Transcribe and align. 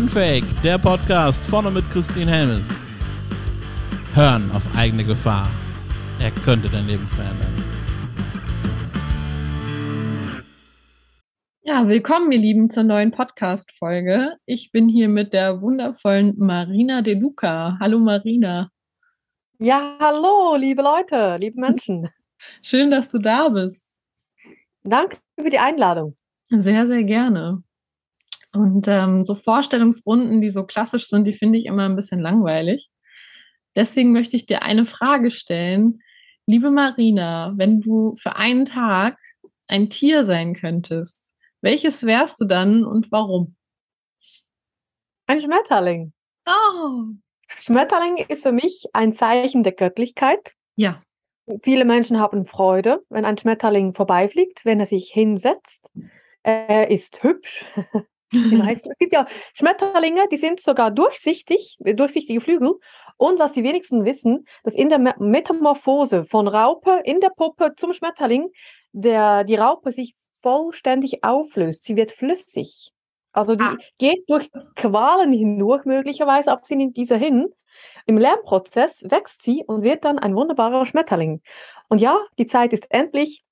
Unfake, 0.00 0.46
der 0.64 0.78
Podcast 0.78 1.44
vorne 1.44 1.70
mit 1.70 1.84
Christine 1.90 2.30
Helmes. 2.30 2.70
Hören 4.14 4.50
auf 4.52 4.66
eigene 4.74 5.04
Gefahr. 5.04 5.46
Er 6.18 6.30
könnte 6.30 6.70
dein 6.70 6.86
Leben 6.86 7.06
verändern. 7.06 7.54
Ja, 11.60 11.86
willkommen, 11.86 12.32
ihr 12.32 12.38
Lieben, 12.38 12.70
zur 12.70 12.84
neuen 12.84 13.10
Podcast-Folge. 13.10 14.38
Ich 14.46 14.72
bin 14.72 14.88
hier 14.88 15.10
mit 15.10 15.34
der 15.34 15.60
wundervollen 15.60 16.34
Marina 16.38 17.02
De 17.02 17.12
Luca. 17.12 17.76
Hallo, 17.78 17.98
Marina. 17.98 18.70
Ja, 19.58 19.98
hallo, 20.00 20.56
liebe 20.56 20.80
Leute, 20.80 21.36
liebe 21.38 21.60
Menschen. 21.60 22.08
Schön, 22.62 22.88
dass 22.88 23.10
du 23.10 23.18
da 23.18 23.50
bist. 23.50 23.90
Danke 24.82 25.18
für 25.38 25.50
die 25.50 25.58
Einladung. 25.58 26.16
Sehr, 26.48 26.86
sehr 26.86 27.04
gerne. 27.04 27.62
Und 28.52 28.88
ähm, 28.88 29.24
so 29.24 29.34
Vorstellungsrunden, 29.34 30.40
die 30.40 30.50
so 30.50 30.64
klassisch 30.64 31.06
sind, 31.06 31.24
die 31.24 31.34
finde 31.34 31.58
ich 31.58 31.66
immer 31.66 31.84
ein 31.84 31.96
bisschen 31.96 32.18
langweilig. 32.18 32.90
Deswegen 33.76 34.12
möchte 34.12 34.36
ich 34.36 34.46
dir 34.46 34.62
eine 34.62 34.86
Frage 34.86 35.30
stellen. 35.30 36.00
Liebe 36.46 36.70
Marina, 36.70 37.52
wenn 37.56 37.80
du 37.80 38.16
für 38.16 38.36
einen 38.36 38.64
Tag 38.64 39.18
ein 39.68 39.88
Tier 39.88 40.24
sein 40.24 40.54
könntest, 40.54 41.26
welches 41.60 42.04
wärst 42.04 42.40
du 42.40 42.44
dann 42.46 42.84
und 42.84 43.12
warum? 43.12 43.56
Ein 45.26 45.40
Schmetterling. 45.40 46.12
Oh. 46.46 47.04
Schmetterling 47.60 48.16
ist 48.28 48.42
für 48.42 48.52
mich 48.52 48.86
ein 48.92 49.12
Zeichen 49.12 49.62
der 49.62 49.72
Göttlichkeit. 49.72 50.54
Ja. 50.74 51.02
Viele 51.62 51.84
Menschen 51.84 52.18
haben 52.18 52.44
Freude, 52.44 53.04
wenn 53.10 53.24
ein 53.24 53.38
Schmetterling 53.38 53.94
vorbeifliegt, 53.94 54.64
wenn 54.64 54.80
er 54.80 54.86
sich 54.86 55.10
hinsetzt. 55.12 55.90
Er 56.42 56.90
ist 56.90 57.22
hübsch. 57.22 57.64
Die 58.32 58.56
meisten. 58.56 58.90
Es 58.90 58.98
gibt 58.98 59.12
ja 59.12 59.26
Schmetterlinge, 59.54 60.28
die 60.30 60.36
sind 60.36 60.60
sogar 60.60 60.90
durchsichtig, 60.90 61.78
durchsichtige 61.80 62.40
Flügel. 62.40 62.74
Und 63.16 63.38
was 63.38 63.52
die 63.52 63.64
wenigsten 63.64 64.04
wissen, 64.04 64.46
dass 64.62 64.74
in 64.74 64.88
der 64.88 64.98
Metamorphose 65.18 66.24
von 66.24 66.48
Raupe 66.48 67.00
in 67.04 67.20
der 67.20 67.30
Puppe 67.30 67.74
zum 67.76 67.92
Schmetterling 67.92 68.48
der, 68.92 69.44
die 69.44 69.56
Raupe 69.56 69.92
sich 69.92 70.14
vollständig 70.42 71.22
auflöst. 71.24 71.84
Sie 71.84 71.96
wird 71.96 72.12
flüssig. 72.12 72.92
Also 73.32 73.54
die 73.54 73.64
ah. 73.64 73.76
geht 73.98 74.24
durch 74.28 74.50
Qualen 74.74 75.32
hindurch 75.32 75.84
möglicherweise, 75.84 76.50
ab 76.50 76.66
sie 76.66 76.74
in 76.74 76.92
dieser 76.92 77.16
hin. 77.16 77.48
Im 78.06 78.18
Lernprozess 78.18 79.04
wächst 79.08 79.42
sie 79.42 79.62
und 79.66 79.82
wird 79.82 80.04
dann 80.04 80.18
ein 80.18 80.34
wunderbarer 80.34 80.84
Schmetterling. 80.86 81.40
Und 81.88 82.00
ja, 82.00 82.18
die 82.38 82.46
Zeit 82.46 82.72
ist 82.72 82.86
endlich, 82.90 83.44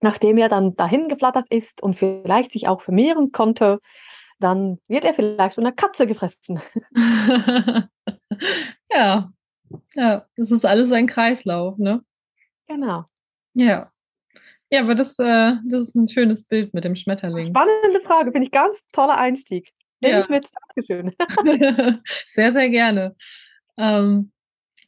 nachdem 0.00 0.38
er 0.38 0.48
dann 0.48 0.74
dahin 0.76 1.08
geflattert 1.08 1.46
ist 1.50 1.82
und 1.82 1.94
vielleicht 1.94 2.52
sich 2.52 2.68
auch 2.68 2.80
vermehren 2.80 3.32
konnte, 3.32 3.80
dann 4.38 4.78
wird 4.88 5.04
er 5.04 5.14
vielleicht 5.14 5.54
von 5.54 5.66
einer 5.66 5.74
Katze 5.74 6.06
gefressen. 6.06 6.60
ja, 8.90 9.30
ja, 9.94 10.26
das 10.36 10.50
ist 10.50 10.64
alles 10.64 10.92
ein 10.92 11.06
Kreislauf, 11.06 11.78
ne? 11.78 12.02
Genau. 12.68 13.04
Ja. 13.54 13.90
Ja, 14.70 14.80
aber 14.82 14.94
das, 14.94 15.18
äh, 15.18 15.52
das 15.64 15.82
ist 15.82 15.94
ein 15.94 16.08
schönes 16.08 16.44
Bild 16.44 16.74
mit 16.74 16.84
dem 16.84 16.96
Schmetterling. 16.96 17.46
Spannende 17.46 18.00
Frage, 18.00 18.32
finde 18.32 18.46
ich 18.46 18.50
ganz 18.50 18.82
toller 18.92 19.16
Einstieg. 19.16 19.70
Nehme 20.00 20.14
ja. 20.14 20.20
ich 20.20 20.28
mit. 20.28 20.48
Dankeschön. 20.68 21.14
sehr, 22.26 22.52
sehr 22.52 22.68
gerne. 22.68 23.14
Ähm, 23.78 24.32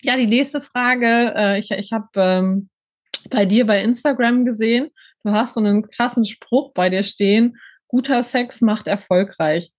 ja, 0.03 0.17
die 0.17 0.27
nächste 0.27 0.61
Frage. 0.61 1.33
Äh, 1.35 1.59
ich 1.61 1.71
ich 1.71 1.93
habe 1.93 2.09
ähm, 2.17 2.69
bei 3.31 3.47
dir 3.47 3.67
bei 3.67 3.83
Instagram 3.83 4.45
gesehen, 4.45 4.91
du 5.25 5.31
hast 5.31 5.55
so 5.55 5.61
einen 5.61 5.89
krassen 5.89 6.27
Spruch 6.27 6.73
bei 6.73 6.91
dir 6.91 7.03
stehen 7.03 7.57
guter 7.89 8.23
Sex 8.23 8.61
macht 8.61 8.87
erfolgreich. 8.87 9.73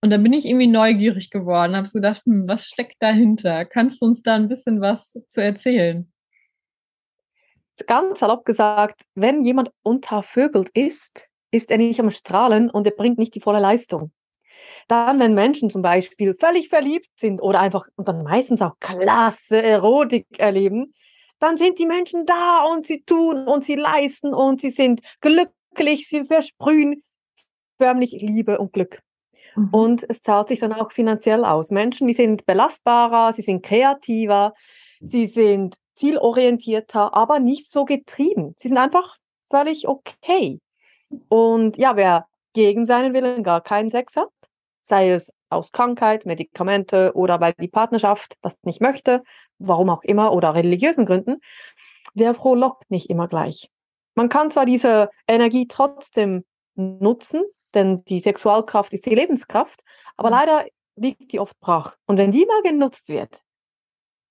Und 0.00 0.10
da 0.10 0.16
bin 0.16 0.32
ich 0.32 0.46
irgendwie 0.46 0.68
neugierig 0.68 1.30
geworden, 1.30 1.74
habe 1.74 1.88
so 1.88 1.98
gedacht, 1.98 2.22
hm, 2.24 2.46
was 2.46 2.66
steckt 2.66 2.96
dahinter? 3.00 3.64
Kannst 3.64 4.00
du 4.00 4.06
uns 4.06 4.22
da 4.22 4.36
ein 4.36 4.48
bisschen 4.48 4.80
was 4.80 5.18
zu 5.26 5.42
erzählen? 5.42 6.12
Ganz 7.86 8.20
salopp 8.20 8.44
gesagt, 8.44 9.02
wenn 9.14 9.42
jemand 9.42 9.70
untervögelt 9.82 10.68
ist, 10.70 11.28
ist 11.50 11.70
er 11.70 11.78
nicht 11.78 11.98
am 12.00 12.10
Strahlen 12.10 12.70
und 12.70 12.86
er 12.86 12.92
bringt 12.92 13.18
nicht 13.18 13.34
die 13.34 13.40
volle 13.40 13.60
Leistung. 13.60 14.12
Dann, 14.88 15.20
wenn 15.20 15.34
Menschen 15.34 15.70
zum 15.70 15.82
Beispiel 15.82 16.36
völlig 16.38 16.68
verliebt 16.68 17.08
sind 17.16 17.40
oder 17.40 17.60
einfach 17.60 17.86
und 17.96 18.08
dann 18.08 18.22
meistens 18.22 18.62
auch 18.62 18.78
klasse 18.80 19.62
Erotik 19.62 20.26
erleben, 20.38 20.94
dann 21.38 21.56
sind 21.56 21.78
die 21.78 21.86
Menschen 21.86 22.26
da 22.26 22.64
und 22.64 22.84
sie 22.84 23.02
tun 23.02 23.46
und 23.46 23.64
sie 23.64 23.76
leisten 23.76 24.34
und 24.34 24.60
sie 24.60 24.70
sind 24.70 25.00
glücklich, 25.20 26.08
sie 26.08 26.24
versprühen 26.24 27.04
förmlich 27.78 28.12
Liebe 28.12 28.58
und 28.58 28.72
Glück. 28.72 29.02
Mhm. 29.56 29.68
Und 29.70 30.06
es 30.08 30.20
zahlt 30.20 30.48
sich 30.48 30.60
dann 30.60 30.72
auch 30.72 30.92
finanziell 30.92 31.44
aus. 31.44 31.70
Menschen, 31.70 32.06
die 32.06 32.14
sind 32.14 32.46
belastbarer, 32.46 33.32
sie 33.32 33.42
sind 33.42 33.62
kreativer, 33.64 34.54
sie 35.00 35.26
sind 35.26 35.76
zielorientierter, 35.94 37.14
aber 37.14 37.40
nicht 37.40 37.68
so 37.70 37.84
getrieben. 37.84 38.54
Sie 38.58 38.68
sind 38.68 38.78
einfach 38.78 39.16
völlig 39.50 39.88
okay. 39.88 40.60
Und 41.28 41.76
ja, 41.76 41.96
wer 41.96 42.26
gegen 42.52 42.86
seinen 42.86 43.14
Willen 43.14 43.42
gar 43.42 43.60
keinen 43.60 43.90
Sex 43.90 44.16
hat, 44.16 44.28
sei 44.82 45.10
es 45.10 45.32
aus 45.50 45.72
Krankheit, 45.72 46.26
Medikamente 46.26 47.12
oder 47.14 47.40
weil 47.40 47.54
die 47.58 47.68
Partnerschaft 47.68 48.36
das 48.42 48.58
nicht 48.62 48.80
möchte, 48.80 49.22
warum 49.58 49.90
auch 49.90 50.02
immer, 50.02 50.32
oder 50.32 50.54
religiösen 50.54 51.06
Gründen, 51.06 51.40
der 52.14 52.34
frohlockt 52.34 52.90
nicht 52.90 53.10
immer 53.10 53.28
gleich. 53.28 53.70
Man 54.14 54.28
kann 54.28 54.50
zwar 54.50 54.66
diese 54.66 55.10
Energie 55.26 55.66
trotzdem 55.68 56.44
nutzen, 56.74 57.42
denn 57.74 58.04
die 58.04 58.20
Sexualkraft 58.20 58.92
ist 58.92 59.06
die 59.06 59.14
Lebenskraft, 59.14 59.84
aber 60.16 60.30
mhm. 60.30 60.34
leider 60.34 60.66
liegt 60.96 61.32
die 61.32 61.40
oft 61.40 61.58
brach. 61.60 61.96
Und 62.06 62.18
wenn 62.18 62.32
die 62.32 62.46
mal 62.46 62.62
genutzt 62.62 63.08
wird, 63.08 63.40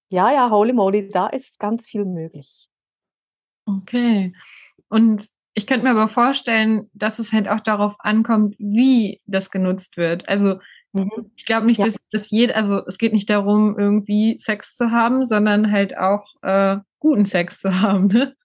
ja, 0.10 0.32
ja, 0.32 0.50
holy 0.50 0.74
moly, 0.74 1.10
da 1.10 1.28
ist 1.28 1.60
ganz 1.60 1.88
viel 1.88 2.06
möglich. 2.06 2.70
Okay. 3.66 4.34
Und 4.90 5.30
ich 5.54 5.68
könnte 5.68 5.86
mir 5.86 5.92
aber 5.92 6.08
vorstellen, 6.08 6.90
dass 6.94 7.20
es 7.20 7.34
halt 7.34 7.50
auch 7.50 7.60
darauf 7.60 7.96
ankommt, 8.00 8.56
wie 8.60 9.22
das 9.26 9.50
genutzt 9.50 9.98
wird. 9.98 10.30
Also 10.30 10.60
mhm. 10.94 11.32
ich 11.36 11.46
glaube 11.46 11.66
nicht, 11.66 11.80
ja. 11.80 11.86
dass, 11.86 11.98
dass 12.12 12.30
jeder, 12.30 12.56
also 12.56 12.86
es 12.86 12.98
geht 12.98 13.12
nicht 13.12 13.30
darum, 13.30 13.78
irgendwie 13.78 14.38
Sex 14.40 14.76
zu 14.76 14.92
haben, 14.92 15.26
sondern 15.26 15.72
halt 15.72 15.98
auch 15.98 16.26
äh, 16.42 16.78
guten 17.00 17.26
Sex 17.26 17.60
zu 17.60 17.82
haben. 17.82 18.08
Ne? 18.08 18.36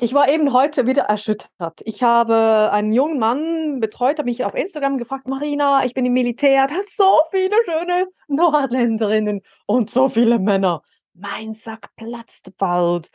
Ich 0.00 0.14
war 0.14 0.28
eben 0.28 0.52
heute 0.52 0.86
wieder 0.86 1.02
erschüttert. 1.02 1.80
Ich 1.84 2.04
habe 2.04 2.70
einen 2.72 2.92
jungen 2.92 3.18
Mann 3.18 3.80
betreut, 3.80 4.18
habe 4.18 4.28
mich 4.28 4.44
auf 4.44 4.54
Instagram 4.54 4.96
gefragt, 4.96 5.26
Marina, 5.26 5.84
ich 5.84 5.92
bin 5.92 6.06
im 6.06 6.12
Militär, 6.12 6.62
hat 6.62 6.88
so 6.88 7.20
viele 7.32 7.56
schöne 7.64 8.06
Nordländerinnen 8.28 9.42
und 9.66 9.90
so 9.90 10.08
viele 10.08 10.38
Männer. 10.38 10.82
Mein 11.14 11.52
Sack 11.52 11.88
platzt 11.96 12.56
bald. 12.58 13.08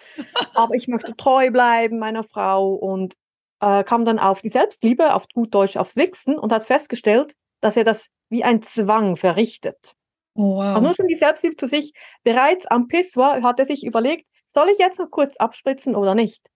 Aber 0.55 0.75
ich 0.75 0.89
möchte 0.89 1.15
treu 1.15 1.51
bleiben 1.51 1.99
meiner 1.99 2.25
Frau 2.25 2.73
und 2.73 3.13
äh, 3.61 3.85
kam 3.85 4.03
dann 4.03 4.19
auf 4.19 4.41
die 4.41 4.49
Selbstliebe, 4.49 5.13
auf 5.13 5.25
gut 5.33 5.55
Deutsch 5.55 5.77
aufs 5.77 5.95
Wichsen 5.95 6.37
und 6.37 6.51
hat 6.51 6.65
festgestellt, 6.65 7.35
dass 7.61 7.77
er 7.77 7.85
das 7.85 8.07
wie 8.27 8.43
ein 8.43 8.61
Zwang 8.61 9.15
verrichtet. 9.15 9.93
Oh, 10.35 10.57
wow. 10.57 10.75
Also 10.75 10.81
nur 10.81 10.93
schon 10.95 11.07
die 11.07 11.15
Selbstliebe 11.15 11.55
zu 11.55 11.65
sich. 11.65 11.93
Bereits 12.25 12.65
am 12.65 12.89
Pissoir 12.89 13.41
hat 13.41 13.57
er 13.59 13.65
sich 13.65 13.85
überlegt, 13.85 14.27
soll 14.53 14.67
ich 14.69 14.79
jetzt 14.79 14.99
noch 14.99 15.09
kurz 15.09 15.37
abspritzen 15.37 15.95
oder 15.95 16.13
nicht? 16.13 16.49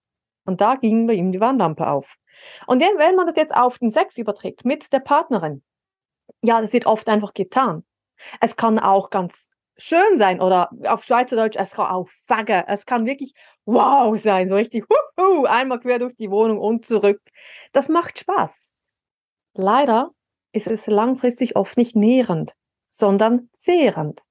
Und 0.48 0.62
da 0.62 0.76
ging 0.76 1.08
bei 1.08 1.14
ihm 1.14 1.34
die 1.34 1.42
Warnlampe 1.42 1.86
auf. 1.88 2.16
Und 2.68 2.82
wenn 2.82 3.16
man 3.16 3.28
das 3.28 3.36
jetzt 3.36 3.54
auf 3.54 3.80
den 3.80 3.92
Sex 3.92 4.18
überträgt 4.18 4.64
mit 4.64 4.94
der 4.94 5.02
Partnerin, 5.02 5.62
ja, 6.42 6.62
das 6.62 6.72
wird 6.72 6.86
oft 6.86 7.08
einfach 7.10 7.34
getan. 7.34 7.84
Es 8.40 8.56
kann 8.56 8.80
auch 8.80 9.10
ganz 9.10 9.50
schön 9.78 10.18
sein 10.18 10.40
oder 10.40 10.70
auf 10.86 11.04
Schweizerdeutsch, 11.04 11.58
es 11.58 11.72
kann 11.72 11.88
auch 11.88 12.08
faggen. 12.26 12.64
Es 12.66 12.86
kann 12.86 13.06
wirklich 13.06 13.34
wow 13.66 14.18
sein, 14.18 14.48
so 14.48 14.56
richtig 14.56 14.86
huhu, 15.18 15.46
einmal 15.46 15.82
quer 15.82 16.00
durch 16.00 16.16
die 16.16 16.32
Wohnung 16.32 16.60
und 16.60 16.86
zurück. 16.86 17.22
Das 17.74 17.90
macht 17.90 18.18
Spaß. 18.18 18.72
Leider 19.54 20.12
ist 20.54 20.68
es 20.68 20.88
langfristig 20.88 21.58
oft 21.58 21.76
nicht 21.76 21.98
nährend, 21.98 22.54
sondern 22.90 23.50
zehrend. 23.58 24.22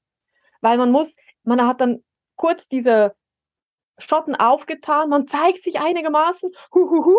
Weil 0.62 0.78
man 0.78 0.90
muss, 0.90 1.14
man 1.42 1.64
hat 1.66 1.82
dann 1.82 2.02
kurz 2.36 2.68
diese 2.68 3.14
Schotten 3.98 4.34
aufgetan, 4.34 5.08
man 5.08 5.26
zeigt 5.26 5.62
sich 5.62 5.80
einigermaßen, 5.80 6.50
huhuhu, 6.74 7.16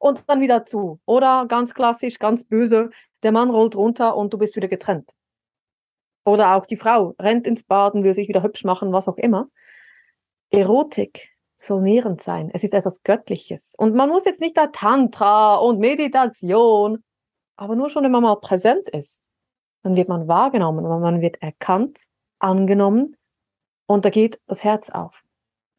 und 0.00 0.24
dann 0.26 0.40
wieder 0.40 0.64
zu. 0.64 1.00
Oder 1.04 1.46
ganz 1.46 1.74
klassisch, 1.74 2.18
ganz 2.18 2.42
böse, 2.42 2.90
der 3.22 3.32
Mann 3.32 3.50
rollt 3.50 3.76
runter 3.76 4.16
und 4.16 4.32
du 4.32 4.38
bist 4.38 4.56
wieder 4.56 4.66
getrennt. 4.66 5.12
Oder 6.24 6.56
auch 6.56 6.66
die 6.66 6.76
Frau 6.76 7.14
rennt 7.20 7.46
ins 7.46 7.62
Baden, 7.62 8.02
will 8.02 8.14
sich 8.14 8.28
wieder 8.28 8.42
hübsch 8.42 8.64
machen, 8.64 8.92
was 8.92 9.08
auch 9.08 9.16
immer. 9.16 9.48
Erotik 10.50 11.30
soll 11.56 11.82
nährend 11.82 12.22
sein. 12.22 12.50
Es 12.52 12.64
ist 12.64 12.74
etwas 12.74 13.02
Göttliches. 13.02 13.74
Und 13.76 13.94
man 13.94 14.08
muss 14.08 14.24
jetzt 14.24 14.40
nicht 14.40 14.56
da 14.56 14.68
Tantra 14.68 15.56
und 15.56 15.78
Meditation, 15.78 17.04
aber 17.56 17.76
nur 17.76 17.90
schon, 17.90 18.04
wenn 18.04 18.10
man 18.10 18.22
mal 18.22 18.36
präsent 18.36 18.88
ist, 18.88 19.20
dann 19.82 19.96
wird 19.96 20.08
man 20.08 20.28
wahrgenommen 20.28 20.84
man 20.84 21.20
wird 21.20 21.42
erkannt, 21.42 22.04
angenommen 22.38 23.16
und 23.86 24.04
da 24.04 24.10
geht 24.10 24.40
das 24.46 24.64
Herz 24.64 24.88
auf. 24.88 25.22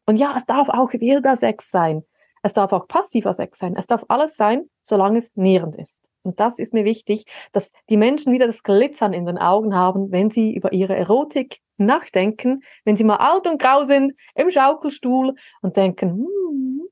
Und 0.06 0.16
ja, 0.16 0.34
es 0.36 0.44
darf 0.46 0.68
auch 0.68 0.92
wilder 0.92 1.36
Sex 1.36 1.70
sein. 1.70 2.04
Es 2.42 2.52
darf 2.52 2.72
auch 2.72 2.88
passiver 2.88 3.32
Sex 3.32 3.58
sein. 3.58 3.76
Es 3.76 3.86
darf 3.86 4.04
alles 4.08 4.36
sein, 4.36 4.68
solange 4.82 5.18
es 5.18 5.30
nährend 5.36 5.76
ist. 5.76 6.02
Und 6.22 6.38
das 6.40 6.58
ist 6.58 6.72
mir 6.72 6.84
wichtig, 6.84 7.24
dass 7.52 7.72
die 7.88 7.96
Menschen 7.96 8.32
wieder 8.32 8.46
das 8.46 8.62
Glitzern 8.62 9.12
in 9.12 9.26
den 9.26 9.38
Augen 9.38 9.74
haben, 9.74 10.12
wenn 10.12 10.30
sie 10.30 10.54
über 10.54 10.72
ihre 10.72 10.96
Erotik 10.96 11.58
nachdenken, 11.78 12.62
wenn 12.84 12.96
sie 12.96 13.04
mal 13.04 13.16
alt 13.16 13.46
und 13.46 13.60
grau 13.60 13.84
sind 13.86 14.12
im 14.34 14.50
Schaukelstuhl 14.50 15.34
und 15.62 15.76
denken, 15.76 16.10
hm, 16.10 16.82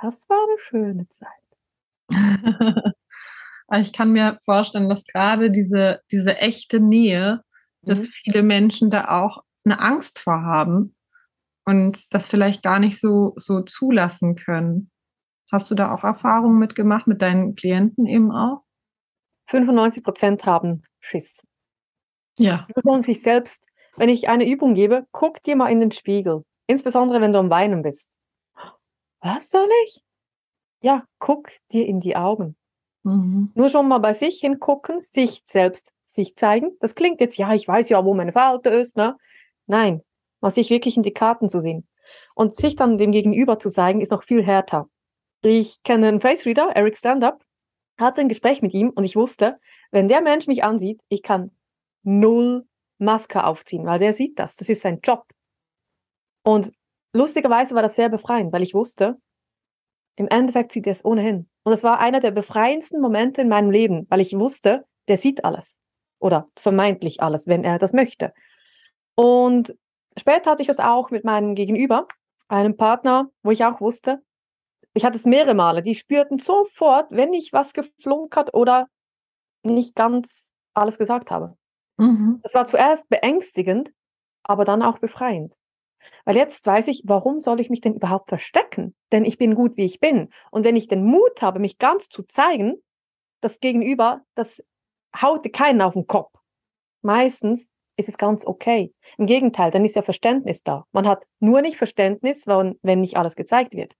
das 0.00 0.28
war 0.28 0.38
eine 0.42 0.58
schöne 0.58 1.08
Zeit. 1.08 1.28
ich 3.80 3.92
kann 3.92 4.12
mir 4.12 4.38
vorstellen, 4.44 4.88
dass 4.88 5.04
gerade 5.04 5.50
diese, 5.50 6.00
diese 6.10 6.38
echte 6.38 6.80
Nähe, 6.80 7.42
dass 7.82 8.02
mhm. 8.02 8.12
viele 8.12 8.42
Menschen 8.42 8.90
da 8.90 9.22
auch 9.22 9.44
eine 9.64 9.78
Angst 9.78 10.18
vor 10.18 10.42
haben 10.42 10.96
und 11.64 12.12
das 12.12 12.26
vielleicht 12.26 12.62
gar 12.62 12.78
nicht 12.78 12.98
so, 12.98 13.32
so 13.36 13.60
zulassen 13.62 14.36
können. 14.36 14.90
Hast 15.50 15.70
du 15.70 15.74
da 15.74 15.94
auch 15.94 16.04
Erfahrungen 16.04 16.58
mitgemacht 16.58 17.06
mit 17.06 17.22
deinen 17.22 17.54
Klienten 17.54 18.06
eben 18.06 18.30
auch? 18.30 18.62
95 19.48 20.04
Prozent 20.04 20.46
haben 20.46 20.82
Schiss. 21.00 21.42
Ja. 22.38 22.66
Die 22.68 22.72
Person 22.72 23.02
sich 23.02 23.20
selbst, 23.20 23.66
wenn 23.96 24.08
ich 24.08 24.28
eine 24.28 24.48
Übung 24.48 24.74
gebe, 24.74 25.06
guck 25.10 25.42
dir 25.42 25.56
mal 25.56 25.70
in 25.70 25.80
den 25.80 25.90
Spiegel. 25.90 26.44
Insbesondere 26.66 27.20
wenn 27.20 27.32
du 27.32 27.40
am 27.40 27.50
Weinen 27.50 27.82
bist. 27.82 28.16
Was 29.20 29.50
soll 29.50 29.68
ich? 29.84 30.02
Ja, 30.82 31.04
guck 31.18 31.50
dir 31.72 31.84
in 31.86 32.00
die 32.00 32.16
Augen. 32.16 32.56
Mhm. 33.02 33.50
Nur 33.54 33.68
schon 33.68 33.88
mal 33.88 33.98
bei 33.98 34.14
sich 34.14 34.40
hingucken, 34.40 35.02
sich 35.02 35.42
selbst 35.44 35.92
sich 36.06 36.36
zeigen. 36.36 36.76
Das 36.80 36.94
klingt 36.94 37.20
jetzt, 37.20 37.36
ja, 37.36 37.52
ich 37.54 37.66
weiß 37.66 37.88
ja, 37.88 38.04
wo 38.04 38.14
meine 38.14 38.32
Falte 38.32 38.70
ist. 38.70 38.96
Ne? 38.96 39.16
Nein, 39.66 40.02
mal 40.40 40.50
sich 40.50 40.70
wirklich 40.70 40.96
in 40.96 41.02
die 41.02 41.12
Karten 41.12 41.48
zu 41.48 41.60
sehen. 41.60 41.86
Und 42.34 42.56
sich 42.56 42.76
dann 42.76 42.98
dem 42.98 43.12
Gegenüber 43.12 43.58
zu 43.58 43.70
zeigen, 43.70 44.00
ist 44.00 44.10
noch 44.10 44.24
viel 44.24 44.42
härter. 44.44 44.88
Ich 45.42 45.82
kenne 45.84 46.08
einen 46.08 46.20
Face 46.20 46.44
Reader, 46.44 46.70
Eric 46.74 46.96
Standup, 46.96 47.44
hatte 47.98 48.20
ein 48.20 48.28
Gespräch 48.28 48.62
mit 48.62 48.74
ihm 48.74 48.90
und 48.90 49.04
ich 49.04 49.16
wusste, 49.16 49.58
wenn 49.90 50.08
der 50.08 50.20
Mensch 50.20 50.46
mich 50.46 50.64
ansieht, 50.64 51.00
ich 51.08 51.22
kann 51.22 51.50
null 52.02 52.66
Maske 52.98 53.44
aufziehen, 53.44 53.86
weil 53.86 53.98
der 53.98 54.12
sieht 54.12 54.38
das. 54.38 54.56
Das 54.56 54.68
ist 54.68 54.82
sein 54.82 55.00
Job. 55.02 55.24
Und 56.42 56.72
lustigerweise 57.12 57.74
war 57.74 57.82
das 57.82 57.96
sehr 57.96 58.08
befreiend, 58.08 58.52
weil 58.52 58.62
ich 58.62 58.74
wusste, 58.74 59.16
im 60.16 60.28
Endeffekt 60.28 60.72
sieht 60.72 60.86
er 60.86 60.92
es 60.92 61.04
ohnehin. 61.04 61.48
Und 61.62 61.72
das 61.72 61.82
war 61.82 62.00
einer 62.00 62.20
der 62.20 62.30
befreiendsten 62.30 63.00
Momente 63.00 63.42
in 63.42 63.48
meinem 63.48 63.70
Leben, 63.70 64.06
weil 64.10 64.20
ich 64.20 64.38
wusste, 64.38 64.84
der 65.08 65.16
sieht 65.16 65.44
alles. 65.44 65.78
Oder 66.18 66.48
vermeintlich 66.56 67.22
alles, 67.22 67.46
wenn 67.46 67.64
er 67.64 67.78
das 67.78 67.92
möchte. 67.92 68.32
Und 69.14 69.74
später 70.18 70.50
hatte 70.50 70.62
ich 70.62 70.68
das 70.68 70.78
auch 70.78 71.10
mit 71.10 71.24
meinem 71.24 71.54
Gegenüber, 71.54 72.06
einem 72.48 72.76
Partner, 72.76 73.30
wo 73.42 73.50
ich 73.50 73.64
auch 73.64 73.80
wusste, 73.80 74.22
ich 74.92 75.04
hatte 75.04 75.16
es 75.16 75.24
mehrere 75.24 75.54
Male, 75.54 75.82
die 75.82 75.94
spürten 75.94 76.38
sofort, 76.38 77.06
wenn 77.10 77.32
ich 77.32 77.52
was 77.52 77.72
geflunkert 77.72 78.54
oder 78.54 78.88
nicht 79.62 79.94
ganz 79.94 80.52
alles 80.74 80.98
gesagt 80.98 81.30
habe. 81.30 81.56
Mhm. 81.96 82.40
Das 82.42 82.54
war 82.54 82.66
zuerst 82.66 83.08
beängstigend, 83.08 83.92
aber 84.42 84.64
dann 84.64 84.82
auch 84.82 84.98
befreiend. 84.98 85.56
Weil 86.24 86.36
jetzt 86.36 86.66
weiß 86.66 86.88
ich, 86.88 87.02
warum 87.04 87.40
soll 87.40 87.60
ich 87.60 87.70
mich 87.70 87.82
denn 87.82 87.94
überhaupt 87.94 88.30
verstecken? 88.30 88.94
Denn 89.12 89.24
ich 89.24 89.36
bin 89.38 89.54
gut, 89.54 89.76
wie 89.76 89.84
ich 89.84 90.00
bin. 90.00 90.30
Und 90.50 90.64
wenn 90.64 90.76
ich 90.76 90.88
den 90.88 91.04
Mut 91.04 91.42
habe, 91.42 91.58
mich 91.58 91.78
ganz 91.78 92.08
zu 92.08 92.22
zeigen, 92.22 92.82
das 93.42 93.60
Gegenüber, 93.60 94.22
das 94.34 94.62
haut 95.14 95.50
keinen 95.52 95.82
auf 95.82 95.94
den 95.94 96.06
Kopf. 96.06 96.32
Meistens 97.02 97.68
ist 98.00 98.08
es 98.08 98.18
ganz 98.18 98.46
okay. 98.46 98.92
Im 99.18 99.26
Gegenteil, 99.26 99.70
dann 99.70 99.84
ist 99.84 99.96
ja 99.96 100.02
Verständnis 100.02 100.62
da. 100.62 100.86
Man 100.92 101.06
hat 101.06 101.24
nur 101.38 101.62
nicht 101.62 101.76
Verständnis, 101.76 102.46
wenn 102.46 103.00
nicht 103.00 103.16
alles 103.16 103.36
gezeigt 103.36 103.74
wird. 103.74 103.94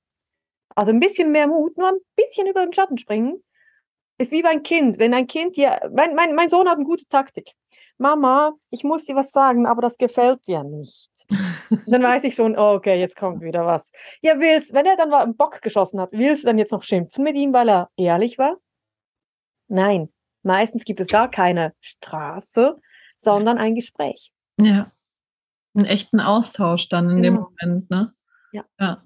Also 0.74 0.92
ein 0.92 1.00
bisschen 1.00 1.32
mehr 1.32 1.46
Mut, 1.46 1.76
nur 1.76 1.88
ein 1.88 1.98
bisschen 2.16 2.46
über 2.46 2.64
den 2.64 2.72
Schatten 2.72 2.98
springen, 2.98 3.42
ist 4.18 4.32
wie 4.32 4.42
beim 4.42 4.62
Kind. 4.62 4.98
Wenn 4.98 5.14
ein 5.14 5.26
Kind 5.26 5.56
dir, 5.56 5.78
mein, 5.94 6.14
mein, 6.14 6.34
mein 6.34 6.48
Sohn 6.48 6.68
hat 6.68 6.76
eine 6.76 6.84
gute 6.84 7.06
Taktik. 7.06 7.52
Mama, 7.98 8.54
ich 8.70 8.82
muss 8.84 9.04
dir 9.04 9.14
was 9.14 9.30
sagen, 9.30 9.66
aber 9.66 9.82
das 9.82 9.96
gefällt 9.98 10.46
dir 10.46 10.64
nicht. 10.64 11.10
dann 11.86 12.02
weiß 12.02 12.24
ich 12.24 12.34
schon, 12.34 12.56
oh, 12.58 12.74
okay, 12.74 12.98
jetzt 12.98 13.16
kommt 13.16 13.42
wieder 13.42 13.66
was. 13.66 13.88
Ja, 14.22 14.38
willst, 14.38 14.72
wenn 14.72 14.86
er 14.86 14.96
dann 14.96 15.12
einen 15.12 15.36
Bock 15.36 15.60
geschossen 15.62 16.00
hat, 16.00 16.10
willst 16.12 16.42
du 16.42 16.46
dann 16.46 16.58
jetzt 16.58 16.72
noch 16.72 16.82
schimpfen 16.82 17.24
mit 17.24 17.36
ihm, 17.36 17.52
weil 17.52 17.68
er 17.68 17.90
ehrlich 17.96 18.38
war? 18.38 18.56
Nein, 19.68 20.08
meistens 20.42 20.84
gibt 20.84 21.00
es 21.00 21.06
gar 21.06 21.30
keine 21.30 21.74
Strafe, 21.80 22.80
sondern 23.20 23.58
ein 23.58 23.74
Gespräch. 23.74 24.32
Ja. 24.58 24.90
Einen 25.74 25.86
echten 25.86 26.20
Austausch 26.20 26.88
dann 26.88 27.10
in 27.10 27.22
genau. 27.22 27.50
dem 27.60 27.68
Moment, 27.68 27.90
ne? 27.90 28.12
Ja. 28.52 28.64
ja. 28.80 29.04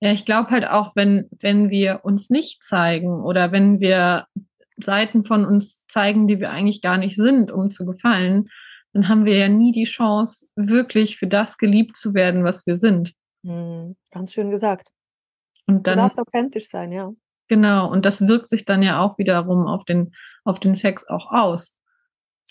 Ja, 0.00 0.12
ich 0.12 0.24
glaube 0.24 0.50
halt 0.50 0.66
auch, 0.66 0.96
wenn, 0.96 1.28
wenn 1.40 1.70
wir 1.70 2.00
uns 2.02 2.28
nicht 2.28 2.64
zeigen 2.64 3.22
oder 3.22 3.52
wenn 3.52 3.78
wir 3.78 4.26
Seiten 4.76 5.22
von 5.24 5.44
uns 5.44 5.86
zeigen, 5.86 6.26
die 6.26 6.40
wir 6.40 6.50
eigentlich 6.50 6.82
gar 6.82 6.98
nicht 6.98 7.14
sind, 7.14 7.52
um 7.52 7.70
zu 7.70 7.86
gefallen, 7.86 8.48
dann 8.92 9.08
haben 9.08 9.24
wir 9.24 9.36
ja 9.36 9.48
nie 9.48 9.70
die 9.70 9.84
Chance, 9.84 10.48
wirklich 10.56 11.18
für 11.18 11.28
das 11.28 11.56
geliebt 11.56 11.96
zu 11.96 12.14
werden, 12.14 12.42
was 12.42 12.66
wir 12.66 12.76
sind. 12.76 13.14
Mhm, 13.42 13.96
ganz 14.10 14.32
schön 14.32 14.50
gesagt. 14.50 14.88
Und 15.66 15.86
dann, 15.86 15.98
du 15.98 16.02
darfst 16.02 16.18
authentisch 16.18 16.68
sein, 16.68 16.90
ja. 16.90 17.12
Genau, 17.46 17.88
und 17.88 18.04
das 18.04 18.26
wirkt 18.26 18.50
sich 18.50 18.64
dann 18.64 18.82
ja 18.82 19.00
auch 19.00 19.18
wiederum 19.18 19.68
auf 19.68 19.84
den, 19.84 20.12
auf 20.42 20.58
den 20.58 20.74
Sex 20.74 21.06
auch 21.06 21.30
aus. 21.30 21.78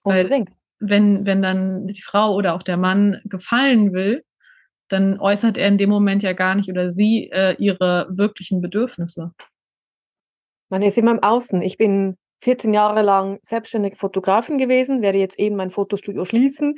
Unbedingt. 0.03 0.49
Weil 0.49 0.57
wenn, 0.81 1.25
wenn 1.25 1.41
dann 1.41 1.87
die 1.87 2.01
Frau 2.01 2.35
oder 2.35 2.55
auch 2.55 2.63
der 2.63 2.77
Mann 2.77 3.21
gefallen 3.25 3.93
will, 3.93 4.23
dann 4.89 5.19
äußert 5.19 5.57
er 5.57 5.67
in 5.67 5.77
dem 5.77 5.89
Moment 5.89 6.21
ja 6.23 6.33
gar 6.33 6.55
nicht 6.55 6.69
oder 6.69 6.91
sie 6.91 7.29
äh, 7.31 7.55
ihre 7.57 8.07
wirklichen 8.09 8.61
Bedürfnisse. 8.61 9.31
Man 10.69 10.81
ist 10.81 10.97
immer 10.97 11.11
im 11.11 11.23
Außen. 11.23 11.61
Ich 11.61 11.77
bin 11.77 12.17
14 12.43 12.73
Jahre 12.73 13.01
lang 13.01 13.39
selbstständige 13.41 13.95
Fotografin 13.95 14.57
gewesen, 14.57 15.01
werde 15.01 15.19
jetzt 15.19 15.39
eben 15.39 15.55
mein 15.55 15.71
Fotostudio 15.71 16.25
schließen, 16.25 16.75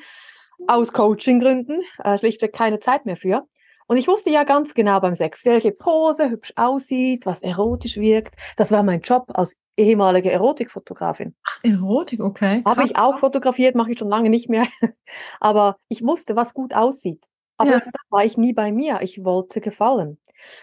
aus 0.68 0.94
Coachinggründen, 0.94 1.82
äh, 2.04 2.18
schlichtweg 2.18 2.54
keine 2.54 2.80
Zeit 2.80 3.06
mehr 3.06 3.18
für. 3.18 3.48
Und 3.94 4.00
ich 4.00 4.08
wusste 4.08 4.32
ja 4.32 4.44
ganz 4.44 4.74
genau 4.74 5.00
beim 5.02 5.14
Sex, 5.14 5.46
welche 5.46 5.72
Pose 5.72 6.32
hübsch 6.32 6.52
aussieht, 6.56 7.28
was 7.28 7.44
erotisch 7.44 7.98
wirkt. 7.98 8.34
Das 8.58 8.72
war 8.72 8.82
mein 8.82 9.02
Job 9.02 9.26
als 9.36 9.56
ehemalige 9.78 10.32
Erotikfotografin. 10.32 11.36
Ach, 11.44 11.60
Erotik, 11.62 12.20
okay. 12.20 12.64
Habe 12.66 12.86
ich 12.86 12.98
auch 12.98 13.20
fotografiert, 13.20 13.76
mache 13.76 13.92
ich 13.92 14.00
schon 14.00 14.10
lange 14.10 14.32
nicht 14.32 14.50
mehr. 14.50 14.66
Aber 15.40 15.78
ich 15.90 16.04
wusste, 16.04 16.36
was 16.36 16.56
gut 16.56 16.74
aussieht. 16.74 17.24
Aber 17.58 17.70
ja. 17.70 17.76
das 17.76 17.88
war 18.10 18.26
ich 18.26 18.36
nie 18.36 18.52
bei 18.52 18.72
mir. 18.72 18.98
Ich 19.04 19.24
wollte 19.24 19.62
gefallen. 19.62 20.18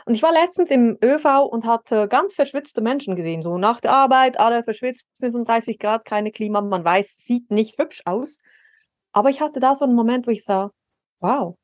Und 0.07 0.15
ich 0.17 0.25
war 0.25 0.33
letztens 0.33 0.73
im 0.73 0.99
ÖV 1.01 1.45
und 1.53 1.67
hatte 1.67 2.09
ganz 2.09 2.35
verschwitzte 2.35 2.81
Menschen 2.81 3.15
gesehen. 3.15 3.43
So 3.43 3.59
nach 3.59 3.81
der 3.81 3.93
Arbeit, 3.93 4.41
alle 4.41 4.65
verschwitzt, 4.65 5.07
35 5.21 5.79
Grad, 5.79 6.05
keine 6.05 6.33
Klima. 6.33 6.63
Man 6.63 6.85
weiß, 6.85 7.15
sieht 7.19 7.49
nicht 7.53 7.79
hübsch 7.79 8.03
aus. 8.07 8.41
Aber 9.13 9.31
ich 9.31 9.41
hatte 9.41 9.61
da 9.61 9.77
so 9.77 9.85
einen 9.85 9.95
Moment, 9.95 10.27
wo 10.27 10.33
ich 10.33 10.43
sah, 10.43 10.73
wow, 11.21 11.60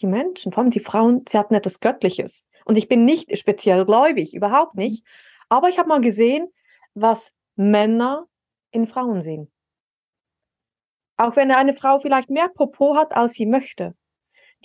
die 0.00 0.06
Menschen, 0.06 0.52
vor 0.52 0.62
allem 0.62 0.70
die 0.70 0.80
Frauen, 0.80 1.24
sie 1.28 1.38
hatten 1.38 1.54
etwas 1.54 1.80
Göttliches. 1.80 2.46
Und 2.64 2.76
ich 2.76 2.88
bin 2.88 3.04
nicht 3.04 3.36
speziell 3.38 3.84
gläubig, 3.84 4.34
überhaupt 4.34 4.74
mhm. 4.74 4.82
nicht. 4.82 5.06
Aber 5.48 5.68
ich 5.68 5.78
habe 5.78 5.88
mal 5.88 6.00
gesehen, 6.00 6.48
was 6.94 7.32
Männer 7.56 8.26
in 8.70 8.86
Frauen 8.86 9.22
sehen. 9.22 9.50
Auch 11.16 11.36
wenn 11.36 11.50
eine 11.50 11.72
Frau 11.72 11.98
vielleicht 11.98 12.30
mehr 12.30 12.48
Popo 12.48 12.96
hat, 12.96 13.14
als 13.14 13.32
sie 13.32 13.46
möchte 13.46 13.94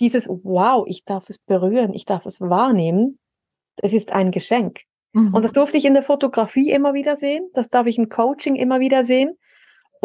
dieses 0.00 0.28
Wow, 0.28 0.84
ich 0.86 1.04
darf 1.04 1.28
es 1.28 1.38
berühren, 1.38 1.94
ich 1.94 2.04
darf 2.04 2.26
es 2.26 2.40
wahrnehmen, 2.40 3.18
das 3.76 3.92
ist 3.92 4.12
ein 4.12 4.30
Geschenk. 4.30 4.82
Mhm. 5.12 5.34
Und 5.34 5.44
das 5.44 5.52
durfte 5.52 5.76
ich 5.76 5.84
in 5.84 5.94
der 5.94 6.02
Fotografie 6.02 6.70
immer 6.70 6.94
wieder 6.94 7.16
sehen, 7.16 7.48
das 7.54 7.68
darf 7.68 7.86
ich 7.86 7.98
im 7.98 8.08
Coaching 8.08 8.56
immer 8.56 8.80
wieder 8.80 9.04
sehen. 9.04 9.36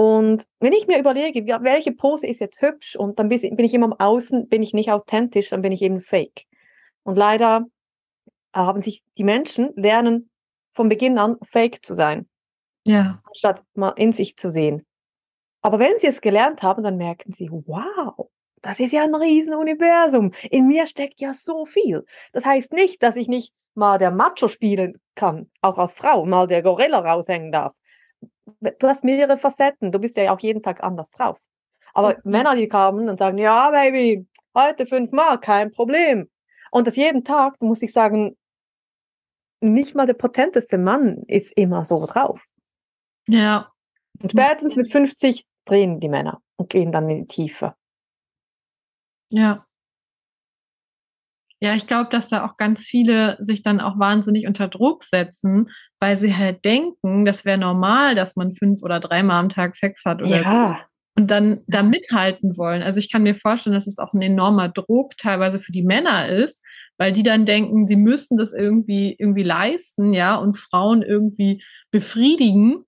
Und 0.01 0.47
wenn 0.59 0.73
ich 0.73 0.87
mir 0.87 0.97
überlege, 0.97 1.45
welche 1.45 1.91
Pose 1.91 2.25
ist 2.25 2.39
jetzt 2.39 2.59
hübsch 2.63 2.95
und 2.95 3.19
dann 3.19 3.29
bin 3.29 3.59
ich 3.59 3.73
immer 3.75 3.85
am 3.85 3.93
Außen, 3.93 4.49
bin 4.49 4.63
ich 4.63 4.73
nicht 4.73 4.91
authentisch, 4.91 5.49
dann 5.49 5.61
bin 5.61 5.71
ich 5.71 5.83
eben 5.83 6.01
fake. 6.01 6.47
Und 7.03 7.19
leider 7.19 7.67
haben 8.51 8.81
sich 8.81 9.03
die 9.19 9.23
Menschen 9.23 9.69
lernen 9.75 10.31
von 10.73 10.89
Beginn 10.89 11.19
an 11.19 11.37
fake 11.43 11.85
zu 11.85 11.93
sein. 11.93 12.27
Ja. 12.87 13.21
Anstatt 13.27 13.63
mal 13.75 13.91
in 13.91 14.11
sich 14.11 14.37
zu 14.37 14.49
sehen. 14.49 14.87
Aber 15.61 15.77
wenn 15.77 15.95
sie 15.99 16.07
es 16.07 16.21
gelernt 16.21 16.63
haben, 16.63 16.81
dann 16.81 16.97
merken 16.97 17.31
sie, 17.31 17.51
wow, 17.51 18.27
das 18.63 18.79
ist 18.79 18.93
ja 18.93 19.03
ein 19.03 19.13
Riesenuniversum. 19.13 20.31
In 20.49 20.65
mir 20.65 20.87
steckt 20.87 21.19
ja 21.19 21.31
so 21.31 21.67
viel. 21.67 22.07
Das 22.33 22.43
heißt 22.43 22.73
nicht, 22.73 23.03
dass 23.03 23.15
ich 23.15 23.27
nicht 23.27 23.53
mal 23.75 23.99
der 23.99 24.09
Macho 24.09 24.47
spielen 24.47 24.99
kann, 25.13 25.51
auch 25.61 25.77
als 25.77 25.93
Frau, 25.93 26.25
mal 26.25 26.47
der 26.47 26.63
Gorilla 26.63 27.01
raushängen 27.01 27.51
darf. 27.51 27.75
Du 28.61 28.87
hast 28.87 29.03
mehrere 29.03 29.37
Facetten, 29.37 29.91
du 29.91 29.99
bist 29.99 30.15
ja 30.17 30.33
auch 30.33 30.39
jeden 30.39 30.61
Tag 30.61 30.83
anders 30.83 31.09
drauf. 31.09 31.37
Aber 31.93 32.15
mhm. 32.23 32.31
Männer, 32.31 32.55
die 32.55 32.67
kommen 32.67 33.09
und 33.09 33.17
sagen, 33.17 33.37
ja, 33.37 33.71
Baby, 33.71 34.27
heute 34.55 34.85
fünfmal, 34.85 35.39
kein 35.39 35.71
Problem. 35.71 36.29
Und 36.71 36.87
das 36.87 36.95
jeden 36.95 37.23
Tag, 37.23 37.61
muss 37.61 37.81
ich 37.81 37.91
sagen, 37.91 38.37
nicht 39.61 39.95
mal 39.95 40.05
der 40.05 40.13
potenteste 40.13 40.77
Mann 40.77 41.23
ist 41.27 41.51
immer 41.55 41.85
so 41.85 42.05
drauf. 42.05 42.45
Ja. 43.27 43.71
Und 44.21 44.31
spätestens 44.31 44.75
mit 44.75 44.91
50 44.91 45.45
drehen 45.65 45.99
die 45.99 46.09
Männer 46.09 46.41
und 46.57 46.69
gehen 46.69 46.91
dann 46.91 47.09
in 47.09 47.21
die 47.21 47.27
Tiefe. 47.27 47.75
Ja. 49.29 49.65
Ja, 51.59 51.75
ich 51.75 51.85
glaube, 51.85 52.09
dass 52.09 52.29
da 52.29 52.45
auch 52.45 52.57
ganz 52.57 52.85
viele 52.85 53.37
sich 53.39 53.61
dann 53.61 53.79
auch 53.79 53.99
wahnsinnig 53.99 54.47
unter 54.47 54.67
Druck 54.67 55.03
setzen, 55.03 55.69
weil 56.01 56.17
sie 56.17 56.35
halt 56.35 56.65
denken, 56.65 57.25
das 57.25 57.45
wäre 57.45 57.57
normal, 57.59 58.15
dass 58.15 58.35
man 58.35 58.51
fünf 58.51 58.81
oder 58.83 58.99
dreimal 58.99 59.39
am 59.39 59.49
Tag 59.49 59.75
Sex 59.75 60.03
hat 60.05 60.21
oder 60.21 60.41
Ja. 60.41 60.77
so. 60.77 61.21
und 61.21 61.29
dann 61.29 61.59
da 61.67 61.83
mithalten 61.83 62.57
wollen. 62.57 62.81
Also 62.81 62.97
ich 62.99 63.11
kann 63.11 63.23
mir 63.23 63.35
vorstellen, 63.35 63.73
dass 63.75 63.85
es 63.85 63.99
auch 63.99 64.13
ein 64.13 64.21
enormer 64.21 64.69
Druck 64.69 65.17
teilweise 65.17 65.59
für 65.59 65.71
die 65.73 65.83
Männer 65.83 66.27
ist, 66.29 66.63
weil 66.97 67.11
die 67.13 67.23
dann 67.23 67.45
denken, 67.45 67.87
sie 67.87 67.97
müssten 67.97 68.37
das 68.37 68.53
irgendwie 68.53 69.15
irgendwie 69.19 69.43
leisten, 69.43 70.13
ja, 70.13 70.35
uns 70.35 70.59
Frauen 70.59 71.03
irgendwie 71.03 71.63
befriedigen. 71.91 72.85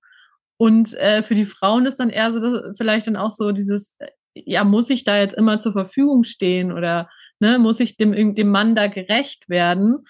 Und 0.58 0.94
äh, 0.96 1.22
für 1.24 1.36
die 1.36 1.46
Frauen 1.46 1.86
ist 1.86 2.00
dann 2.00 2.10
eher 2.10 2.32
so 2.32 2.40
dass, 2.40 2.78
vielleicht 2.78 3.08
dann 3.08 3.18
auch 3.18 3.32
so 3.32 3.52
dieses, 3.52 3.96
äh, 4.00 4.08
ja, 4.36 4.64
muss 4.64 4.90
ich 4.90 5.04
da 5.04 5.18
jetzt 5.20 5.36
immer 5.36 5.60
zur 5.60 5.74
Verfügung 5.74 6.24
stehen 6.24 6.72
oder 6.72 7.10
ne, 7.40 7.60
muss 7.60 7.80
ich 7.82 7.98
dem, 7.98 8.34
dem 8.36 8.50
Mann 8.50 8.74
da 8.74 8.88
gerecht 8.88 9.50
werden? 9.50 10.06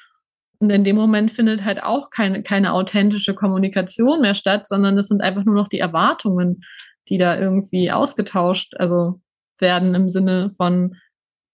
Und 0.63 0.69
in 0.69 0.85
dem 0.85 0.95
Moment 0.95 1.29
findet 1.29 1.65
halt 1.65 1.83
auch 1.83 2.09
keine, 2.09 2.41
keine 2.41 2.71
authentische 2.71 3.33
Kommunikation 3.35 4.21
mehr 4.21 4.33
statt, 4.33 4.65
sondern 4.65 4.97
es 4.97 5.09
sind 5.09 5.21
einfach 5.21 5.43
nur 5.43 5.55
noch 5.55 5.67
die 5.67 5.79
Erwartungen, 5.79 6.61
die 7.09 7.17
da 7.17 7.37
irgendwie 7.37 7.91
ausgetauscht, 7.91 8.75
also 8.77 9.19
werden 9.59 9.93
im 9.93 10.09
Sinne 10.09 10.51
von 10.55 10.95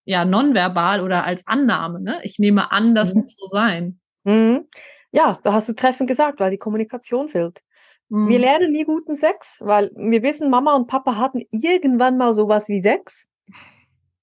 ja 0.05 0.25
nonverbal 0.25 1.01
oder 1.01 1.23
als 1.23 1.47
Annahme. 1.47 1.99
Ne? 2.01 2.19
Ich 2.21 2.37
nehme 2.37 2.71
an, 2.71 2.93
das 2.93 3.15
Mhm. 3.15 3.21
muss 3.21 3.35
so 3.35 3.47
sein. 3.47 3.99
Mhm. 4.25 4.67
Ja, 5.11 5.39
da 5.41 5.53
hast 5.53 5.67
du 5.69 5.73
treffend 5.73 6.07
gesagt, 6.07 6.39
weil 6.39 6.51
die 6.51 6.57
Kommunikation 6.59 7.29
fehlt. 7.29 7.61
Wir 8.09 8.37
Mhm. 8.37 8.43
lernen 8.43 8.71
nie 8.71 8.85
guten 8.85 9.15
Sex, 9.15 9.59
weil 9.63 9.89
wir 9.95 10.21
wissen, 10.21 10.51
Mama 10.51 10.75
und 10.75 10.85
Papa 10.85 11.15
hatten 11.15 11.41
irgendwann 11.49 12.17
mal 12.17 12.35
sowas 12.35 12.67
wie 12.67 12.81
Sex. 12.83 13.27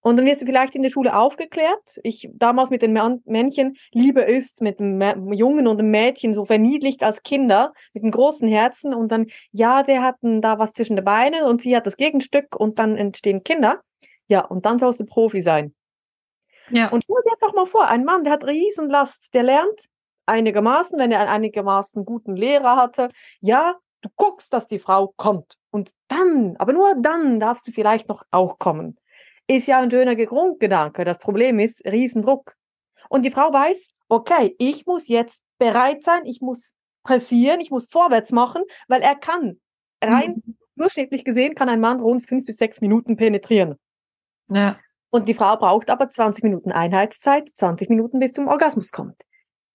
Und 0.07 0.19
dann 0.19 0.27
wirst 0.27 0.41
du 0.41 0.47
vielleicht 0.47 0.77
in 0.77 0.85
der 0.85 0.91
Schule 0.91 1.17
aufgeklärt. 1.17 1.99
Ich 2.05 2.29
damals 2.33 2.71
mit 2.71 2.81
den 2.81 2.93
Männchen, 3.25 3.77
Liebe 3.91 4.21
ist 4.21 4.63
mit 4.63 4.79
einem 4.79 5.33
Jungen 5.33 5.67
und 5.67 5.81
einem 5.81 5.91
Mädchen 5.91 6.33
so 6.33 6.45
verniedlicht 6.45 7.03
als 7.03 7.25
Kinder 7.25 7.73
mit 7.93 8.05
einem 8.05 8.13
großen 8.13 8.47
Herzen 8.47 8.95
und 8.95 9.11
dann, 9.11 9.27
ja, 9.51 9.83
der 9.83 10.05
hat 10.05 10.15
da 10.23 10.61
was 10.61 10.75
zwischen 10.75 10.95
den 10.95 11.05
Beinen 11.05 11.43
und 11.43 11.61
sie 11.61 11.75
hat 11.75 11.89
das 11.89 11.97
Gegenstück 11.97 12.55
und 12.55 12.79
dann 12.79 12.97
entstehen 12.97 13.43
Kinder. 13.43 13.81
Ja, 14.29 14.45
und 14.45 14.65
dann 14.65 14.79
sollst 14.79 15.01
du 15.01 15.07
Profi 15.07 15.41
sein. 15.41 15.75
Ja. 16.71 16.89
Und 16.91 17.03
stell 17.03 17.17
dir 17.25 17.33
jetzt 17.33 17.43
auch 17.43 17.55
mal 17.55 17.67
vor, 17.67 17.89
ein 17.89 18.05
Mann, 18.05 18.23
der 18.23 18.35
hat 18.35 18.47
Riesenlast, 18.47 19.35
der 19.35 19.43
lernt 19.43 19.87
einigermaßen, 20.27 21.01
wenn 21.01 21.11
er 21.11 21.19
einen 21.19 21.31
einigermaßen 21.31 22.05
guten 22.05 22.37
Lehrer 22.37 22.77
hatte, 22.77 23.09
ja, 23.41 23.75
du 24.03 24.09
guckst, 24.15 24.53
dass 24.53 24.69
die 24.69 24.79
Frau 24.79 25.13
kommt. 25.17 25.55
Und 25.73 25.91
dann, 26.07 26.55
aber 26.59 26.73
nur 26.73 26.95
dann 26.95 27.41
darfst 27.41 27.67
du 27.67 27.73
vielleicht 27.73 28.09
noch 28.09 28.23
auch 28.31 28.61
kommen. 28.61 29.01
Ist 29.49 29.69
ja 29.69 29.81
ein 29.81 29.91
schöner 29.91 30.17
Grundgedanke. 30.17 31.05
Das 31.05 31.19
Problem 31.19 31.59
ist 31.59 31.85
Riesendruck. 31.85 32.55
Und 33.09 33.25
die 33.25 33.31
Frau 33.31 33.53
weiß, 33.53 33.89
okay, 34.09 34.55
ich 34.59 34.87
muss 34.87 35.09
jetzt 35.09 35.41
bereit 35.59 36.05
sein, 36.05 36.25
ich 36.27 36.41
muss 36.41 36.75
pressieren, 37.05 37.61
ich 37.61 37.71
muss 37.71 37.87
vorwärts 37.91 38.33
machen, 38.33 38.63
weil 38.89 39.03
er 39.03 39.15
kann. 39.15 39.61
Rein 40.03 40.43
Mhm. 40.45 40.57
durchschnittlich 40.77 41.25
gesehen 41.25 41.55
kann 41.55 41.69
ein 41.69 41.81
Mann 41.81 42.01
rund 42.01 42.27
fünf 42.27 42.45
bis 42.45 42.57
sechs 42.57 42.81
Minuten 42.81 43.17
penetrieren. 43.17 43.79
ja. 44.49 44.79
Und 45.11 45.29
die 45.29 45.35
Frau 45.35 45.57
braucht 45.57 45.89
aber 45.89 46.11
20 46.11 46.43
Minuten 46.45 46.73
Einheitszeit, 46.73 47.49
20 47.55 47.89
Minuten 47.89 48.19
bis 48.19 48.33
zum 48.33 48.49
Orgasmus 48.49 48.91
kommt. 48.91 49.23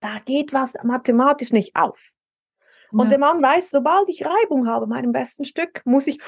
Da 0.02 0.20
geht 0.20 0.54
was 0.54 0.76
mathematisch 0.84 1.52
nicht 1.52 1.76
auf. 1.76 2.12
Und 2.92 3.06
ja. 3.06 3.10
der 3.12 3.20
Mann 3.20 3.42
weiß, 3.42 3.72
sobald 3.72 4.08
ich 4.10 4.26
Reibung 4.26 4.68
habe, 4.68 4.86
meinem 4.86 5.14
besten 5.14 5.46
Stück, 5.46 5.82
muss 5.86 6.06
ich, 6.06 6.20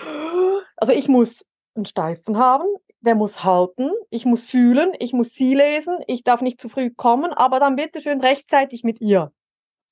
also 0.78 0.94
ich 0.94 1.10
muss 1.10 1.46
einen 1.76 1.86
Steifen 1.86 2.38
haben, 2.38 2.66
der 3.06 3.16
muss 3.16 3.44
halten, 3.44 3.92
ich 4.10 4.26
muss 4.26 4.46
fühlen, 4.46 4.94
ich 5.00 5.14
muss 5.14 5.32
sie 5.32 5.54
lesen, 5.54 5.98
ich 6.08 6.24
darf 6.24 6.42
nicht 6.42 6.60
zu 6.60 6.70
früh 6.70 6.90
kommen, 6.90 7.34
aber 7.34 7.60
dann 7.60 7.76
bitte 7.76 8.02
schön 8.02 8.22
rechtzeitig 8.22 8.84
mit 8.84 9.02
ihr. 9.02 9.32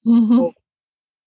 Mhm. 0.04 0.54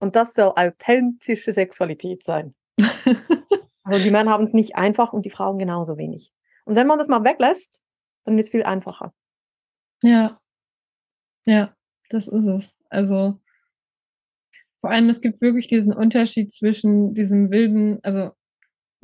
Und 0.00 0.16
das 0.16 0.34
soll 0.34 0.52
authentische 0.56 1.52
Sexualität 1.52 2.24
sein. 2.24 2.54
Also 3.86 4.02
die 4.02 4.10
Männer 4.10 4.30
haben 4.30 4.44
es 4.44 4.54
nicht 4.54 4.76
einfach 4.76 5.12
und 5.12 5.26
die 5.26 5.30
Frauen 5.30 5.58
genauso 5.58 5.98
wenig. 5.98 6.32
Und 6.64 6.74
wenn 6.74 6.86
man 6.86 6.98
das 6.98 7.06
mal 7.06 7.22
weglässt, 7.22 7.82
dann 8.24 8.34
wird 8.34 8.46
es 8.46 8.50
viel 8.50 8.62
einfacher. 8.62 9.12
Ja. 10.02 10.40
Ja, 11.44 11.76
das 12.08 12.26
ist 12.26 12.46
es. 12.46 12.74
Also 12.88 13.38
vor 14.80 14.90
allem, 14.90 15.10
es 15.10 15.20
gibt 15.20 15.42
wirklich 15.42 15.66
diesen 15.66 15.92
Unterschied 15.92 16.50
zwischen 16.50 17.12
diesem 17.12 17.50
wilden, 17.50 18.00
also 18.02 18.30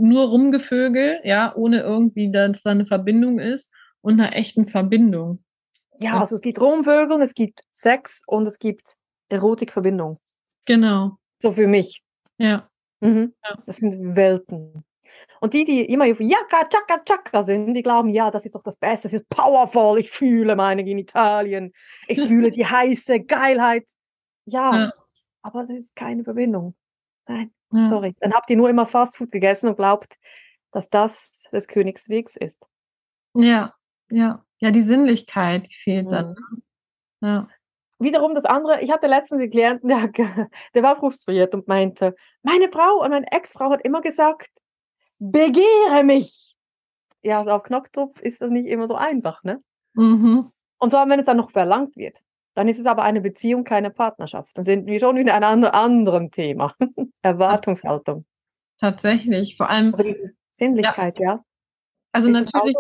nur 0.01 0.29
Rumgevögel, 0.29 1.21
ja, 1.25 1.55
ohne 1.55 1.81
irgendwie, 1.81 2.31
dass 2.31 2.63
da 2.63 2.71
eine 2.71 2.87
Verbindung 2.87 3.39
ist, 3.39 3.73
und 4.03 4.15
einer 4.21 4.35
echten 4.35 4.67
Verbindung. 4.67 5.45
Ja, 6.01 6.19
also 6.19 6.35
es 6.35 6.41
gibt 6.41 6.61
Rumvögeln, 6.61 7.21
es 7.21 7.35
gibt 7.35 7.61
Sex 7.73 8.23
und 8.27 8.47
es 8.47 8.59
gibt 8.59 8.97
Erotikverbindung. 9.29 10.19
Genau. 10.65 11.19
So 11.43 11.53
für 11.53 11.67
mich. 11.67 12.03
Ja. 12.39 12.69
Mhm. 13.01 13.35
Ja. 13.45 13.59
Das 13.67 13.77
sind 13.77 14.17
Welten. 14.17 14.85
Und 15.41 15.53
die, 15.55 15.65
die 15.65 15.85
immer 15.85 16.05
auf 16.11 16.21
Jaka, 16.21 16.69
Chaka, 16.69 17.03
Chaka 17.05 17.43
sind, 17.43 17.75
die 17.75 17.83
glauben, 17.83 18.09
ja, 18.11 18.31
das 18.31 18.47
ist 18.47 18.55
doch 18.55 18.63
das 18.63 18.77
Beste, 18.77 19.05
das 19.09 19.13
ist 19.15 19.29
powerful, 19.29 19.99
ich 19.99 20.11
fühle 20.11 20.55
meine 20.57 20.85
Genitalien, 20.85 21.73
ich 22.09 22.19
fühle 22.27 22.51
die 22.51 22.65
heiße 22.67 23.21
Geilheit. 23.25 23.87
Ja, 24.47 24.77
Ja. 24.77 24.93
aber 25.43 25.65
das 25.67 25.79
ist 25.79 25.97
keine 25.97 26.25
Verbindung. 26.25 26.75
Nein, 27.27 27.51
ja. 27.73 27.87
sorry. 27.87 28.15
Dann 28.21 28.35
habt 28.35 28.51
ihr 28.51 28.57
nur 28.57 28.69
immer 28.69 28.87
Fastfood 28.87 29.31
gegessen 29.31 29.69
und 29.69 29.77
glaubt, 29.77 30.17
dass 30.73 30.89
das 30.89 31.49
des 31.53 31.67
Königs 31.67 32.09
Wegs 32.09 32.37
ist. 32.37 32.67
Ja, 33.35 33.75
ja. 34.11 34.45
Ja, 34.61 34.71
die 34.71 34.83
Sinnlichkeit 34.83 35.69
fehlt 35.69 36.13
dann. 36.13 36.31
Mhm. 36.31 36.63
ne? 37.21 37.29
Ja. 37.29 37.49
Wiederum 37.99 38.35
das 38.35 38.47
andere, 38.47 38.81
ich 38.81 38.91
hatte 38.91 39.07
letztens 39.07 39.41
einen 39.41 39.51
Klienten, 39.51 39.89
der, 39.89 40.09
der 40.75 40.83
war 40.83 40.97
frustriert 40.97 41.55
und 41.55 41.69
meinte, 41.69 42.15
meine 42.43 42.71
Frau 42.71 43.03
und 43.03 43.11
meine 43.11 43.31
Ex-Frau 43.31 43.71
hat 43.71 43.85
immer 43.85 44.01
gesagt, 44.01 44.51
begehre 45.19 46.03
mich. 46.03 46.57
Ja, 47.23 47.39
also 47.39 47.51
auf 47.51 47.63
Knopfdruck 47.63 48.19
ist 48.21 48.41
das 48.41 48.51
nicht 48.51 48.67
immer 48.67 48.89
so 48.89 48.95
einfach, 48.95 49.43
ne? 49.45 49.63
Mhm. 49.93 50.51
Und 50.79 50.91
vor 50.91 51.01
allem, 51.01 51.11
wenn 51.11 51.21
es 51.21 51.27
dann 51.27 51.37
noch 51.37 51.51
verlangt 51.51 51.95
wird. 51.97 52.19
Dann 52.55 52.69
ist 52.69 52.79
es 52.79 52.87
aber 52.87 53.03
eine 53.03 53.21
Beziehung, 53.21 53.65
keine 53.65 53.91
Partnerschaft. 53.91 54.57
Dann 54.57 54.65
sind 54.65 54.87
wir 54.87 54.99
schon 54.99 55.17
wieder 55.17 55.35
ein 55.35 55.45
ander- 55.45 55.75
anderem 55.75 56.31
Thema. 56.31 56.75
Erwartungshaltung. 57.23 58.25
Tatsächlich. 58.79 59.57
Vor 59.57 59.69
allem, 59.71 59.95
Aber 59.95 60.03
diese 60.03 60.33
Sinnlichkeit, 60.53 61.19
ja. 61.19 61.45
also 62.13 62.31
ist 62.31 62.35
es 62.37 62.45
natürlich 62.45 62.77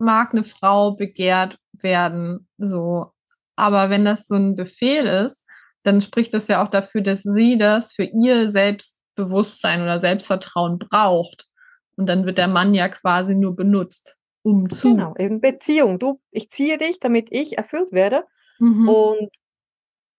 mag 0.00 0.32
eine 0.32 0.44
Frau 0.44 0.92
begehrt 0.92 1.58
werden, 1.72 2.48
so. 2.58 3.12
Aber 3.56 3.90
wenn 3.90 4.04
das 4.04 4.26
so 4.26 4.34
ein 4.34 4.56
Befehl 4.56 5.06
ist, 5.06 5.44
dann 5.82 6.00
spricht 6.00 6.34
das 6.34 6.48
ja 6.48 6.62
auch 6.62 6.68
dafür, 6.68 7.02
dass 7.02 7.22
sie 7.22 7.56
das 7.58 7.92
für 7.92 8.04
ihr 8.04 8.50
Selbstbewusstsein 8.50 9.82
oder 9.82 9.98
Selbstvertrauen 9.98 10.78
braucht. 10.78 11.46
Und 11.96 12.06
dann 12.06 12.24
wird 12.24 12.38
der 12.38 12.48
Mann 12.48 12.74
ja 12.74 12.88
quasi 12.88 13.34
nur 13.34 13.54
benutzt, 13.54 14.16
um 14.42 14.70
zu. 14.70 14.92
Genau, 14.92 15.14
eben 15.18 15.40
Beziehung. 15.40 15.98
Du, 15.98 16.20
ich 16.30 16.50
ziehe 16.50 16.78
dich, 16.78 16.98
damit 17.00 17.28
ich 17.30 17.58
erfüllt 17.58 17.92
werde. 17.92 18.24
Mhm. 18.60 18.88
Und 18.88 19.30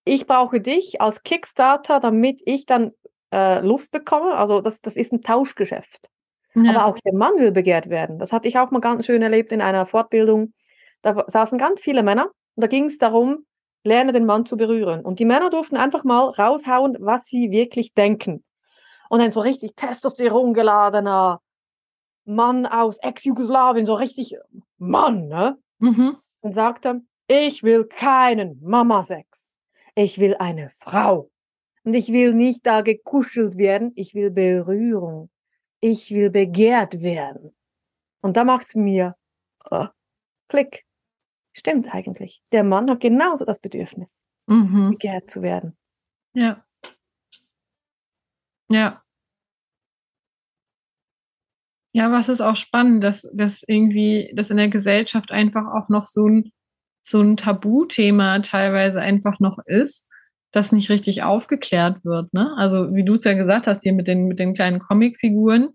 ich 0.03 0.27
brauche 0.27 0.60
dich 0.60 1.00
als 1.00 1.24
Kickstarter, 1.24 2.00
damit 2.00 2.41
ich 2.45 2.65
dann 2.65 2.91
äh, 3.31 3.62
Lust 3.62 3.91
bekomme. 3.91 4.36
Also 4.36 4.62
das, 4.62 4.81
das 4.81 4.95
ist 4.98 5.13
ein 5.13 5.21
Tauschgeschäft. 5.21 6.10
ja. 6.55 6.71
Aber 6.71 6.86
auch 6.86 7.00
der 7.00 7.13
Mann 7.13 7.36
will 7.38 7.51
begehrt 7.51 7.89
werden. 7.89 8.19
Das 8.19 8.33
hatte 8.33 8.48
ich 8.48 8.57
auch 8.57 8.71
mal 8.71 8.81
ganz 8.81 9.05
schön 9.05 9.21
erlebt 9.21 9.51
in 9.51 9.62
einer 9.62 9.86
Fortbildung. 9.86 10.53
Da 11.01 11.24
saßen 11.27 11.57
ganz 11.57 11.81
viele 11.81 12.03
Männer 12.03 12.25
und 12.55 12.63
da 12.63 12.67
ging 12.67 12.86
es 12.86 12.98
darum, 12.98 13.45
lerne 13.83 14.12
den 14.12 14.25
Mann 14.25 14.45
zu 14.45 14.57
berühren. 14.57 15.01
Und 15.01 15.19
die 15.19 15.25
Männer 15.25 15.50
durften 15.50 15.77
einfach 15.77 16.03
mal 16.03 16.29
raushauen, 16.29 16.98
was 17.00 17.25
sie 17.25 17.51
wirklich 17.51 17.93
denken. 17.93 18.43
Und 19.10 19.19
dann 19.19 19.31
so 19.31 19.39
richtig 19.39 19.75
Testosteron 19.75 20.53
geladener 20.53 21.41
Mann 22.25 22.65
aus 22.65 22.98
Ex-Jugoslawien, 23.00 23.86
so 23.86 23.95
richtig 23.95 24.36
Mann, 24.77 25.27
ne? 25.27 25.57
mhm. 25.79 26.17
Und 26.41 26.53
sagte, 26.53 27.01
ich 27.31 27.63
will 27.63 27.85
keinen 27.85 28.59
Mama-Sex. 28.61 29.55
Ich 29.95 30.19
will 30.19 30.35
eine 30.35 30.69
Frau. 30.71 31.31
Und 31.83 31.93
ich 31.93 32.09
will 32.09 32.33
nicht 32.33 32.65
da 32.65 32.81
gekuschelt 32.81 33.57
werden, 33.57 33.91
ich 33.95 34.13
will 34.13 34.29
Berührung. 34.31 35.29
Ich 35.79 36.11
will 36.11 36.29
begehrt 36.29 37.01
werden. 37.01 37.55
Und 38.21 38.38
da 38.38 38.43
macht's 38.43 38.75
mir 38.75 39.15
äh, 39.69 39.88
Klick. 40.47 40.85
Stimmt 41.53 41.93
eigentlich. 41.93 42.43
Der 42.51 42.63
Mann 42.63 42.89
hat 42.89 43.00
genauso 43.00 43.45
das 43.45 43.59
Bedürfnis, 43.59 44.11
Mhm. 44.47 44.91
begehrt 44.91 45.29
zu 45.29 45.41
werden. 45.41 45.77
Ja. 46.33 46.63
Ja. 48.69 49.01
Ja, 51.93 52.05
aber 52.07 52.19
es 52.19 52.29
ist 52.29 52.41
auch 52.41 52.55
spannend, 52.55 53.03
dass, 53.03 53.27
dass 53.33 53.63
irgendwie, 53.67 54.31
dass 54.35 54.50
in 54.50 54.57
der 54.57 54.69
Gesellschaft 54.69 55.31
einfach 55.31 55.65
auch 55.73 55.89
noch 55.89 56.07
so 56.07 56.25
ein, 56.27 56.53
so 57.03 57.22
ein 57.22 57.38
Tabuthema 57.38 58.39
teilweise 58.39 59.01
einfach 59.01 59.39
noch 59.39 59.58
ist, 59.65 60.08
das 60.51 60.72
nicht 60.72 60.89
richtig 60.89 61.24
aufgeklärt 61.24 62.03
wird. 62.03 62.34
Ne? 62.34 62.53
Also, 62.58 62.93
wie 62.93 63.05
du 63.05 63.13
es 63.13 63.24
ja 63.24 63.34
gesagt 63.34 63.67
hast, 63.67 63.84
hier 63.84 63.93
mit 63.93 64.08
den, 64.08 64.27
mit 64.27 64.39
den 64.39 64.53
kleinen 64.53 64.79
Comicfiguren. 64.79 65.70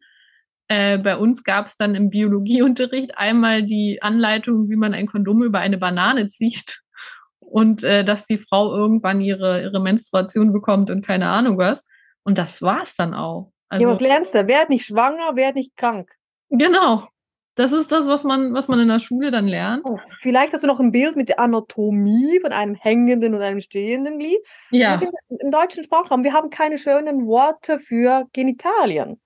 Äh, 0.69 0.99
bei 0.99 1.17
uns 1.17 1.45
gab 1.45 1.67
es 1.67 1.77
dann 1.77 1.95
im 1.95 2.11
Biologieunterricht 2.11 3.17
einmal 3.17 3.63
die 3.63 4.03
Anleitung, 4.03 4.69
wie 4.69 4.77
man 4.77 4.95
ein 4.95 5.07
Kondom 5.07 5.43
über 5.43 5.61
eine 5.61 5.79
Banane 5.79 6.27
zieht. 6.27 6.81
und 7.39 7.85
äh, 7.85 8.05
dass 8.05 8.27
die 8.27 8.39
Frau 8.39 8.75
irgendwann 8.75 9.21
ihre, 9.21 9.63
ihre 9.63 9.81
Menstruation 9.81 10.53
bekommt 10.53 10.91
und 10.91 11.05
keine 11.05 11.29
Ahnung 11.29 11.59
was. 11.59 11.85
Und 12.25 12.39
das 12.39 12.61
war's 12.61 12.97
dann 12.97 13.15
auch. 13.15 13.53
Also, 13.69 13.85
ja, 13.85 13.91
was 13.91 14.01
lernst 14.01 14.35
du? 14.35 14.47
Werd 14.47 14.69
nicht 14.69 14.87
schwanger, 14.87 15.37
werd 15.37 15.55
nicht 15.55 15.77
krank. 15.77 16.13
Genau. 16.51 17.09
Das 17.57 17.73
ist 17.73 17.91
das, 17.91 18.07
was 18.07 18.23
man, 18.23 18.53
was 18.53 18.69
man 18.69 18.79
in 18.81 18.89
der 18.89 19.01
Schule 19.01 19.31
dann 19.31 19.49
lernt. 19.49 19.83
Oh, 19.87 19.99
vielleicht 20.21 20.53
hast 20.53 20.63
du 20.63 20.67
noch 20.67 20.79
ein 20.79 20.93
Bild 20.93 21.17
mit 21.17 21.31
der 21.31 21.41
Anatomie 21.41 22.39
von 22.41 22.53
einem 22.53 22.75
hängenden 22.75 23.35
und 23.35 23.41
einem 23.41 23.61
stehenden 23.61 24.19
Glied. 24.19 24.39
Ja. 24.71 25.01
Im 25.41 25.51
deutschen 25.51 25.83
Sprachraum, 25.83 26.23
wir 26.23 26.35
haben 26.35 26.51
keine 26.51 26.77
schönen 26.77 27.27
Worte 27.27 27.79
für 27.79 28.27
Genitalien. 28.35 29.19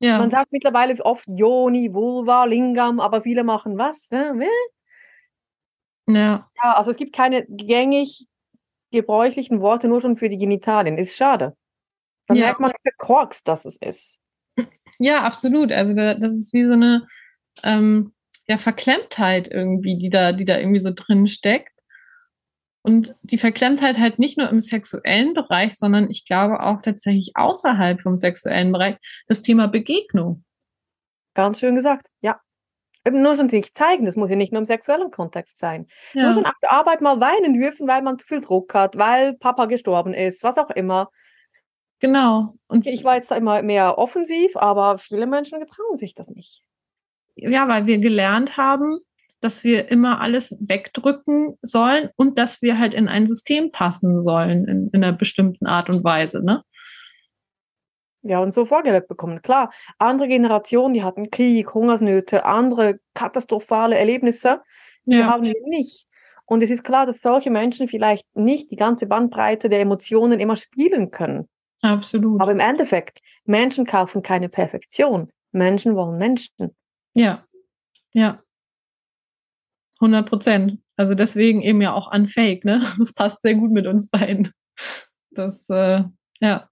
Ja. 0.00 0.18
Man 0.18 0.28
sagt 0.28 0.52
mittlerweile 0.52 1.02
oft 1.02 1.24
Joni, 1.28 1.94
Vulva, 1.94 2.44
Lingam, 2.44 3.00
aber 3.00 3.22
viele 3.22 3.42
machen 3.42 3.78
was? 3.78 4.10
Ja. 4.10 4.34
ja, 6.06 6.72
also 6.74 6.90
es 6.90 6.98
gibt 6.98 7.14
keine 7.14 7.46
gängig 7.48 8.26
gebräuchlichen 8.90 9.62
Worte 9.62 9.88
nur 9.88 10.02
schon 10.02 10.14
für 10.14 10.28
die 10.28 10.38
Genitalien. 10.38 10.98
Ist 10.98 11.16
schade. 11.16 11.56
Dann 12.26 12.36
ja. 12.36 12.46
merkt 12.46 12.60
man, 12.60 12.70
wie 12.70 12.82
verkorkst 12.82 13.48
das 13.48 13.64
es 13.64 13.78
ist. 13.78 14.18
Ja, 14.98 15.22
absolut. 15.22 15.72
Also 15.72 15.94
das 15.94 16.34
ist 16.34 16.52
wie 16.52 16.64
so 16.64 16.74
eine 16.74 17.06
ähm, 17.62 18.12
ja, 18.46 18.58
Verklemmtheit 18.58 19.48
irgendwie, 19.48 19.96
die 19.96 20.10
da, 20.10 20.32
die 20.32 20.44
da 20.44 20.58
irgendwie 20.58 20.80
so 20.80 20.90
drin 20.94 21.26
steckt. 21.26 21.72
Und 22.82 23.14
die 23.22 23.38
Verklemmtheit 23.38 23.98
halt 23.98 24.18
nicht 24.18 24.38
nur 24.38 24.48
im 24.48 24.60
sexuellen 24.60 25.34
Bereich, 25.34 25.76
sondern 25.76 26.10
ich 26.10 26.24
glaube 26.24 26.60
auch 26.60 26.80
tatsächlich 26.80 27.32
außerhalb 27.34 28.00
vom 28.00 28.16
sexuellen 28.16 28.72
Bereich, 28.72 28.96
das 29.28 29.42
Thema 29.42 29.68
Begegnung. 29.68 30.44
Ganz 31.34 31.60
schön 31.60 31.74
gesagt, 31.74 32.08
ja. 32.22 32.40
Nur 33.08 33.34
schon 33.36 33.48
sich 33.48 33.72
zeigen, 33.72 34.04
das 34.04 34.16
muss 34.16 34.30
ja 34.30 34.36
nicht 34.36 34.52
nur 34.52 34.58
im 34.58 34.66
sexuellen 34.66 35.10
Kontext 35.10 35.58
sein. 35.58 35.86
Ja. 36.12 36.24
Nur 36.24 36.32
schon 36.34 36.46
auf 36.46 36.58
der 36.62 36.72
Arbeit 36.72 37.00
mal 37.00 37.20
weinen 37.20 37.54
dürfen, 37.54 37.88
weil 37.88 38.02
man 38.02 38.18
zu 38.18 38.26
viel 38.26 38.40
Druck 38.40 38.74
hat, 38.74 38.98
weil 38.98 39.36
Papa 39.36 39.66
gestorben 39.66 40.12
ist, 40.12 40.42
was 40.42 40.58
auch 40.58 40.70
immer. 40.70 41.10
Genau. 42.00 42.56
Und 42.66 42.86
ich 42.86 43.04
war 43.04 43.16
jetzt 43.16 43.30
immer 43.30 43.62
mehr 43.62 43.96
offensiv, 43.98 44.56
aber 44.56 44.98
viele 44.98 45.26
Menschen 45.26 45.60
getrauen 45.60 45.96
sich 45.96 46.14
das 46.14 46.28
nicht. 46.30 46.62
Ja, 47.42 47.68
weil 47.68 47.86
wir 47.86 47.98
gelernt 47.98 48.56
haben, 48.56 48.98
dass 49.40 49.64
wir 49.64 49.90
immer 49.90 50.20
alles 50.20 50.56
wegdrücken 50.60 51.58
sollen 51.62 52.10
und 52.16 52.38
dass 52.38 52.62
wir 52.62 52.78
halt 52.78 52.94
in 52.94 53.08
ein 53.08 53.26
System 53.26 53.72
passen 53.72 54.20
sollen 54.20 54.66
in, 54.66 54.90
in 54.92 55.02
einer 55.02 55.16
bestimmten 55.16 55.66
Art 55.66 55.88
und 55.88 56.04
Weise, 56.04 56.44
ne? 56.44 56.62
Ja, 58.22 58.40
und 58.40 58.52
so 58.52 58.66
vorgelebt 58.66 59.08
bekommen. 59.08 59.40
Klar, 59.40 59.72
andere 59.98 60.28
Generationen, 60.28 60.92
die 60.92 61.02
hatten 61.02 61.30
Krieg, 61.30 61.72
Hungersnöte, 61.72 62.44
andere 62.44 63.00
katastrophale 63.14 63.96
Erlebnisse, 63.96 64.60
die 65.06 65.16
ja. 65.16 65.26
haben 65.26 65.44
wir 65.44 65.54
nicht. 65.64 66.06
Und 66.44 66.62
es 66.62 66.68
ist 66.68 66.84
klar, 66.84 67.06
dass 67.06 67.22
solche 67.22 67.50
Menschen 67.50 67.88
vielleicht 67.88 68.26
nicht 68.34 68.70
die 68.70 68.76
ganze 68.76 69.06
Bandbreite 69.06 69.70
der 69.70 69.80
Emotionen 69.80 70.38
immer 70.38 70.56
spielen 70.56 71.10
können. 71.10 71.48
Absolut. 71.80 72.40
Aber 72.42 72.52
im 72.52 72.60
Endeffekt, 72.60 73.20
Menschen 73.44 73.86
kaufen 73.86 74.22
keine 74.22 74.50
Perfektion. 74.50 75.30
Menschen 75.52 75.96
wollen 75.96 76.18
Menschen. 76.18 76.76
Ja, 77.14 77.44
ja. 78.12 78.42
100 80.00 80.28
Prozent. 80.28 80.78
Also 80.96 81.14
deswegen 81.14 81.62
eben 81.62 81.80
ja 81.80 81.94
auch 81.94 82.12
unfake, 82.12 82.64
ne? 82.64 82.80
Das 82.98 83.12
passt 83.12 83.42
sehr 83.42 83.54
gut 83.54 83.70
mit 83.70 83.86
uns 83.86 84.08
beiden. 84.08 84.52
Das, 85.30 85.68
äh, 85.70 86.02
ja. 86.40 86.68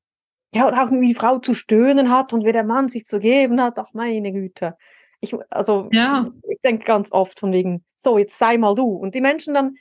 Ja, 0.55 0.67
und 0.67 0.75
auch 0.75 0.91
wie 0.91 1.09
die 1.09 1.15
Frau 1.15 1.39
zu 1.39 1.55
stöhnen 1.55 2.11
hat 2.11 2.33
und 2.33 2.45
wie 2.45 2.53
der 2.53 2.65
Mann 2.65 2.89
sich 2.89 3.05
zu 3.05 3.19
geben 3.19 3.61
hat, 3.61 3.79
ach 3.79 3.93
meine 3.93 4.33
Güte. 4.33 4.77
Ich, 5.21 5.35
also, 5.51 5.89
ja. 5.93 6.31
ich 6.49 6.59
denke 6.63 6.85
ganz 6.85 7.13
oft 7.13 7.39
von 7.41 7.53
wegen, 7.53 7.85
so, 7.97 8.19
jetzt 8.19 8.39
sei 8.39 8.57
mal 8.57 8.75
du. 8.75 8.87
Und 8.87 9.15
die 9.15 9.21
Menschen 9.21 9.55
dann, 9.55 9.77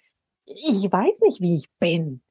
ich 0.46 0.92
weiß 0.92 1.20
nicht, 1.22 1.42
wie 1.42 1.56
ich 1.56 1.70
bin. 1.80 2.22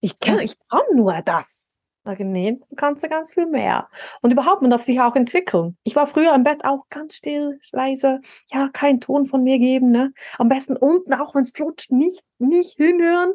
Ich 0.00 0.18
kann, 0.20 0.40
ich 0.40 0.56
kann 0.68 0.82
nur 0.94 1.20
das. 1.22 1.67
Nee, 2.16 2.58
du 2.68 2.76
kannst 2.76 3.02
ja 3.02 3.08
ganz 3.08 3.34
viel 3.34 3.46
mehr. 3.46 3.88
Und 4.22 4.30
überhaupt, 4.30 4.62
man 4.62 4.70
darf 4.70 4.82
sich 4.82 5.00
auch 5.00 5.14
entwickeln. 5.16 5.76
Ich 5.84 5.94
war 5.96 6.06
früher 6.06 6.34
im 6.34 6.44
Bett 6.44 6.64
auch 6.64 6.88
ganz 6.88 7.14
still, 7.14 7.60
leise, 7.72 8.20
ja, 8.52 8.68
keinen 8.72 9.00
Ton 9.00 9.26
von 9.26 9.42
mir 9.42 9.58
geben, 9.58 9.90
ne? 9.90 10.12
Am 10.38 10.48
besten 10.48 10.76
unten, 10.76 11.12
auch 11.14 11.34
wenn 11.34 11.44
es 11.44 11.50
flutscht, 11.50 11.92
nicht, 11.92 12.22
nicht 12.38 12.76
hinhören. 12.76 13.30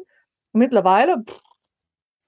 Und 0.52 0.58
mittlerweile, 0.58 1.22
pff, 1.22 1.40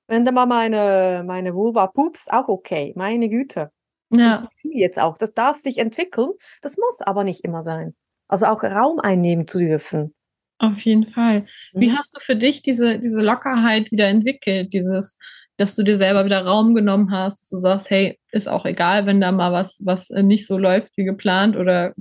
wenn 0.08 0.24
da 0.24 0.32
mal 0.32 0.46
meine, 0.46 1.24
meine 1.26 1.54
Vulva 1.54 1.88
pupst, 1.88 2.32
auch 2.32 2.48
okay, 2.48 2.92
meine 2.96 3.28
Güte. 3.28 3.72
Ja. 4.10 4.40
Das 4.40 4.50
jetzt 4.62 4.98
auch. 4.98 5.18
Das 5.18 5.34
darf 5.34 5.58
sich 5.58 5.78
entwickeln, 5.78 6.30
das 6.62 6.76
muss 6.76 7.00
aber 7.00 7.24
nicht 7.24 7.44
immer 7.44 7.62
sein. 7.62 7.94
Also 8.28 8.46
auch 8.46 8.62
Raum 8.62 9.00
einnehmen 9.00 9.48
zu 9.48 9.58
dürfen. 9.58 10.14
Auf 10.58 10.80
jeden 10.80 11.06
Fall. 11.06 11.46
Wie 11.74 11.90
mhm. 11.90 11.98
hast 11.98 12.16
du 12.16 12.20
für 12.20 12.36
dich 12.36 12.62
diese, 12.62 12.98
diese 12.98 13.20
Lockerheit 13.20 13.90
wieder 13.90 14.08
entwickelt? 14.08 14.72
Dieses, 14.72 15.18
dass 15.56 15.74
du 15.74 15.82
dir 15.82 15.96
selber 15.96 16.24
wieder 16.24 16.44
Raum 16.44 16.74
genommen 16.74 17.10
hast, 17.10 17.42
dass 17.42 17.50
du 17.50 17.58
sagst, 17.58 17.90
hey, 17.90 18.18
ist 18.30 18.48
auch 18.48 18.66
egal, 18.66 19.06
wenn 19.06 19.20
da 19.20 19.32
mal 19.32 19.52
was, 19.52 19.82
was 19.84 20.10
äh, 20.10 20.22
nicht 20.22 20.46
so 20.46 20.58
läuft 20.58 20.96
wie 20.96 21.04
geplant 21.04 21.56
oder 21.56 21.94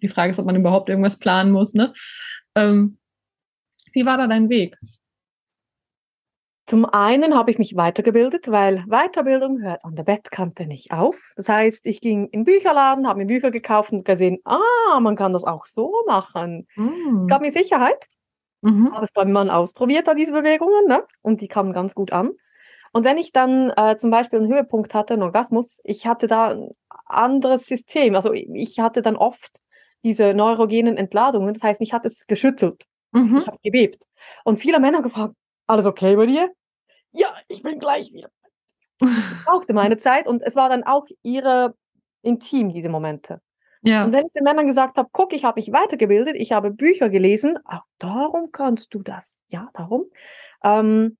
die 0.00 0.08
Frage 0.08 0.30
ist, 0.30 0.38
ob 0.38 0.46
man 0.46 0.56
überhaupt 0.56 0.88
irgendwas 0.88 1.18
planen 1.18 1.52
muss, 1.52 1.74
ne? 1.74 1.92
Ähm, 2.54 2.98
wie 3.92 4.06
war 4.06 4.16
da 4.16 4.26
dein 4.26 4.48
Weg? 4.48 4.76
Zum 6.66 6.86
einen 6.86 7.34
habe 7.34 7.50
ich 7.50 7.58
mich 7.58 7.76
weitergebildet, 7.76 8.50
weil 8.50 8.84
Weiterbildung 8.86 9.60
hört 9.62 9.84
an 9.84 9.96
der 9.96 10.04
Bettkante 10.04 10.66
nicht 10.66 10.92
auf. 10.92 11.16
Das 11.36 11.48
heißt, 11.48 11.86
ich 11.86 12.00
ging 12.00 12.28
in 12.28 12.44
Bücherladen, 12.44 13.06
habe 13.08 13.18
mir 13.18 13.26
Bücher 13.26 13.50
gekauft 13.50 13.92
und 13.92 14.04
gesehen, 14.04 14.38
ah, 14.44 15.00
man 15.00 15.16
kann 15.16 15.32
das 15.32 15.44
auch 15.44 15.66
so 15.66 15.92
machen. 16.06 16.66
Mm. 16.76 17.26
Gab 17.26 17.42
mir 17.42 17.50
Sicherheit. 17.50 18.06
Mhm. 18.62 18.94
Habe 18.94 19.04
es 19.04 19.12
beim 19.12 19.32
Mann 19.32 19.50
ausprobiert, 19.50 20.06
da 20.06 20.14
diese 20.14 20.32
Bewegungen, 20.32 20.86
ne? 20.86 21.04
Und 21.20 21.40
die 21.40 21.48
kamen 21.48 21.72
ganz 21.72 21.94
gut 21.94 22.12
an. 22.12 22.30
Und 22.92 23.04
wenn 23.04 23.16
ich 23.16 23.32
dann 23.32 23.70
äh, 23.70 23.96
zum 23.96 24.10
Beispiel 24.10 24.38
einen 24.38 24.52
Höhepunkt 24.52 24.94
hatte, 24.94 25.14
einen 25.14 25.22
Orgasmus, 25.22 25.80
ich 25.84 26.06
hatte 26.06 26.26
da 26.26 26.50
ein 26.50 26.70
anderes 27.06 27.66
System. 27.66 28.14
Also 28.14 28.32
ich 28.32 28.80
hatte 28.80 29.02
dann 29.02 29.16
oft 29.16 29.60
diese 30.04 30.34
neurogenen 30.34 30.96
Entladungen. 30.96 31.54
Das 31.54 31.62
heißt, 31.62 31.80
mich 31.80 31.92
hat 31.92 32.04
es 32.04 32.26
geschüttelt. 32.26 32.84
Mhm. 33.12 33.38
Ich 33.38 33.46
habe 33.46 33.58
gebebt. 33.62 34.04
Und 34.44 34.58
viele 34.58 34.80
Männer 34.80 35.02
gefragt, 35.02 35.34
alles 35.66 35.86
okay 35.86 36.16
bei 36.16 36.26
dir? 36.26 36.50
Ja, 37.12 37.34
ich 37.48 37.62
bin 37.62 37.78
gleich 37.78 38.12
wieder. 38.12 38.30
Ich 39.00 39.44
brauchte 39.44 39.74
meine 39.74 39.96
Zeit 39.96 40.28
und 40.28 40.42
es 40.42 40.54
war 40.54 40.68
dann 40.68 40.84
auch 40.84 41.06
ihre 41.24 41.74
intim, 42.22 42.72
diese 42.72 42.88
Momente. 42.88 43.40
Ja. 43.82 44.04
Und 44.04 44.12
wenn 44.12 44.26
ich 44.26 44.32
den 44.32 44.44
Männern 44.44 44.68
gesagt 44.68 44.96
habe, 44.96 45.08
guck, 45.10 45.32
ich 45.32 45.44
habe 45.44 45.58
mich 45.58 45.72
weitergebildet, 45.72 46.36
ich 46.36 46.52
habe 46.52 46.70
Bücher 46.70 47.08
gelesen, 47.08 47.58
ach, 47.64 47.82
darum 47.98 48.52
kannst 48.52 48.94
du 48.94 49.02
das. 49.02 49.36
Ja, 49.48 49.70
darum. 49.74 50.04
Ähm, 50.62 51.18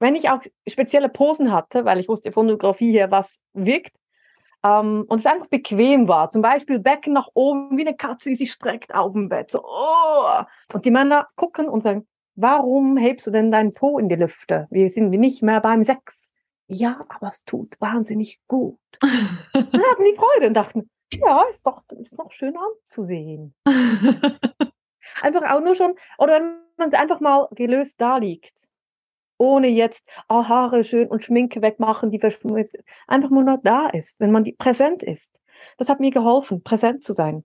wenn 0.00 0.16
ich 0.16 0.30
auch 0.30 0.40
spezielle 0.66 1.08
Posen 1.08 1.52
hatte, 1.52 1.84
weil 1.84 2.00
ich 2.00 2.08
wusste 2.08 2.32
Fotografie 2.32 2.90
hier, 2.90 3.10
was 3.10 3.38
wirkt, 3.52 3.94
ähm, 4.64 5.04
und 5.08 5.18
es 5.18 5.26
einfach 5.26 5.46
bequem 5.46 6.08
war, 6.08 6.30
zum 6.30 6.42
Beispiel 6.42 6.78
Becken 6.78 7.12
nach 7.12 7.28
oben, 7.34 7.76
wie 7.78 7.86
eine 7.86 7.96
Katze, 7.96 8.30
die 8.30 8.34
sich 8.34 8.52
streckt 8.52 8.94
auf 8.94 9.12
dem 9.12 9.28
Bett, 9.28 9.50
so, 9.50 9.62
oh. 9.64 10.42
und 10.72 10.84
die 10.84 10.90
Männer 10.90 11.28
gucken 11.36 11.68
und 11.68 11.82
sagen, 11.82 12.06
warum 12.34 12.96
hebst 12.96 13.26
du 13.26 13.30
denn 13.30 13.52
deinen 13.52 13.74
Po 13.74 13.98
in 13.98 14.08
die 14.08 14.16
Lüfte? 14.16 14.66
Wir 14.70 14.88
sind 14.88 15.10
nicht 15.10 15.42
mehr 15.42 15.60
beim 15.60 15.82
Sex. 15.82 16.30
Ja, 16.66 17.04
aber 17.08 17.28
es 17.28 17.44
tut 17.44 17.76
wahnsinnig 17.80 18.40
gut. 18.46 18.78
dann 19.00 19.64
hatten 19.64 20.04
die 20.04 20.16
Freude 20.16 20.48
und 20.48 20.54
dachten, 20.54 20.90
ja, 21.12 21.42
ist 21.50 21.66
doch, 21.66 21.82
ist 22.00 22.18
doch 22.18 22.30
schön 22.30 22.54
anzusehen. 22.56 23.54
einfach 25.22 25.50
auch 25.50 25.60
nur 25.60 25.74
schon, 25.74 25.94
oder 26.18 26.34
wenn 26.34 26.58
man 26.76 26.94
einfach 26.94 27.20
mal 27.20 27.48
gelöst 27.52 28.00
da 28.00 28.18
liegt 28.18 28.69
ohne 29.40 29.68
jetzt 29.68 30.06
oh, 30.28 30.44
Haare 30.44 30.84
schön 30.84 31.08
und 31.08 31.24
Schminke 31.24 31.62
wegmachen, 31.62 32.10
die 32.10 32.20
einfach 32.20 33.30
nur 33.30 33.42
noch 33.42 33.58
da 33.62 33.88
ist, 33.88 34.20
wenn 34.20 34.30
man 34.30 34.44
die 34.44 34.52
präsent 34.52 35.02
ist. 35.02 35.40
Das 35.78 35.88
hat 35.88 35.98
mir 35.98 36.10
geholfen, 36.10 36.62
präsent 36.62 37.02
zu 37.02 37.14
sein. 37.14 37.42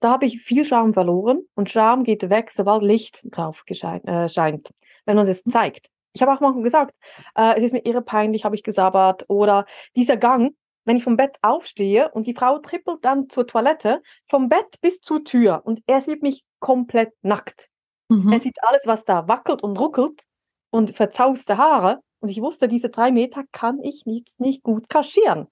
Da 0.00 0.10
habe 0.10 0.26
ich 0.26 0.40
viel 0.40 0.64
Charme 0.64 0.92
verloren 0.92 1.42
und 1.54 1.70
Charme 1.70 2.02
geht 2.02 2.28
weg, 2.30 2.50
sobald 2.50 2.82
Licht 2.82 3.22
drauf 3.30 3.62
äh, 3.68 4.28
scheint, 4.28 4.70
wenn 5.04 5.16
man 5.16 5.28
es 5.28 5.44
zeigt. 5.44 5.88
Ich 6.12 6.22
habe 6.22 6.32
auch 6.32 6.40
manchmal 6.40 6.64
gesagt, 6.64 6.94
äh, 7.36 7.56
es 7.56 7.64
ist 7.64 7.72
mir 7.72 7.86
irre 7.86 8.02
peinlich, 8.02 8.44
habe 8.44 8.56
ich 8.56 8.64
gesabbert. 8.64 9.26
Oder 9.28 9.66
dieser 9.94 10.16
Gang, 10.16 10.56
wenn 10.84 10.96
ich 10.96 11.04
vom 11.04 11.16
Bett 11.16 11.36
aufstehe 11.42 12.10
und 12.10 12.26
die 12.26 12.34
Frau 12.34 12.58
trippelt 12.58 13.04
dann 13.04 13.28
zur 13.28 13.46
Toilette, 13.46 14.02
vom 14.28 14.48
Bett 14.48 14.80
bis 14.80 15.00
zur 15.00 15.22
Tür 15.22 15.60
und 15.64 15.80
er 15.86 16.00
sieht 16.02 16.22
mich 16.22 16.44
komplett 16.58 17.12
nackt. 17.22 17.68
Mhm. 18.08 18.32
Er 18.32 18.40
sieht 18.40 18.56
alles, 18.62 18.82
was 18.86 19.04
da 19.04 19.28
wackelt 19.28 19.62
und 19.62 19.78
ruckelt 19.78 20.24
und 20.70 20.96
verzauste 20.96 21.58
Haare. 21.58 22.00
Und 22.20 22.28
ich 22.28 22.40
wusste, 22.40 22.68
diese 22.68 22.90
drei 22.90 23.10
Meter 23.12 23.44
kann 23.52 23.82
ich 23.82 24.06
nicht, 24.06 24.38
nicht 24.38 24.62
gut 24.62 24.88
kaschieren. 24.88 25.46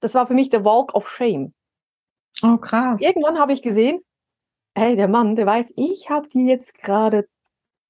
Das 0.00 0.14
war 0.14 0.26
für 0.26 0.34
mich 0.34 0.48
der 0.48 0.64
Walk 0.64 0.94
of 0.94 1.08
Shame. 1.08 1.52
Oh, 2.42 2.56
krass. 2.56 3.00
Irgendwann 3.00 3.38
habe 3.38 3.52
ich 3.52 3.62
gesehen, 3.62 4.00
hey, 4.74 4.96
der 4.96 5.08
Mann, 5.08 5.34
der 5.34 5.46
weiß, 5.46 5.72
ich 5.76 6.08
habe 6.08 6.28
die 6.28 6.46
jetzt 6.46 6.74
gerade 6.74 7.28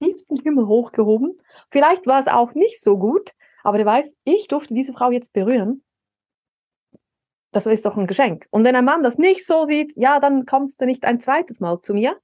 tiefsten 0.01 0.41
Himmel 0.41 0.67
hochgehoben. 0.67 1.39
Vielleicht 1.71 2.07
war 2.07 2.21
es 2.21 2.29
auch 2.29 2.55
nicht 2.55 2.81
so 2.81 2.99
gut, 2.99 3.33
aber 3.63 3.77
der 3.77 3.87
weiß, 3.87 4.15
ich 4.25 4.49
durfte 4.49 4.75
diese 4.75 4.93
Frau 4.93 5.11
jetzt 5.11 5.33
berühren. 5.33 5.83
Das 7.51 7.67
ist 7.67 7.85
doch 7.85 7.97
ein 7.97 8.07
Geschenk. 8.07 8.47
Und 8.51 8.65
wenn 8.65 8.77
ein 8.77 8.85
Mann 8.85 9.03
das 9.03 9.19
nicht 9.19 9.47
so 9.47 9.65
sieht, 9.65 9.93
ja, 9.97 10.21
dann 10.21 10.47
kommst 10.47 10.81
du 10.81 10.87
nicht 10.87 11.05
ein 11.05 11.21
zweites 11.21 11.61
Mal 11.61 11.81
zu 11.83 11.95
mir. 11.95 12.19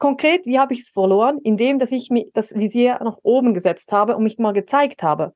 Konkret, 0.00 0.44
wie 0.46 0.58
habe 0.58 0.72
ich 0.74 0.80
es 0.80 0.90
verloren? 0.90 1.38
Indem, 1.44 1.78
dass 1.78 1.92
ich 1.92 2.10
mich, 2.10 2.28
das 2.34 2.54
Visier 2.56 2.98
nach 3.04 3.18
oben 3.22 3.54
gesetzt 3.54 3.92
habe 3.92 4.16
und 4.16 4.24
mich 4.24 4.38
mal 4.38 4.52
gezeigt 4.52 5.04
habe. 5.04 5.32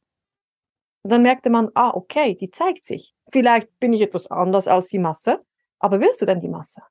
Und 1.03 1.13
dann 1.13 1.23
merkte 1.23 1.51
man, 1.51 1.71
ah, 1.75 1.91
okay, 1.95 2.35
die 2.35 2.51
zeigt 2.51 2.85
sich. 2.87 3.15
Vielleicht 3.31 3.79
bin 3.79 3.93
ich 3.93 4.01
etwas 4.01 4.29
anders 4.31 4.67
als 4.67 4.89
die 4.89 4.99
Masse, 4.99 5.45
aber 5.79 6.01
willst 6.01 6.21
du 6.21 6.27
denn 6.27 6.41
die 6.41 6.49
Masse? 6.49 6.83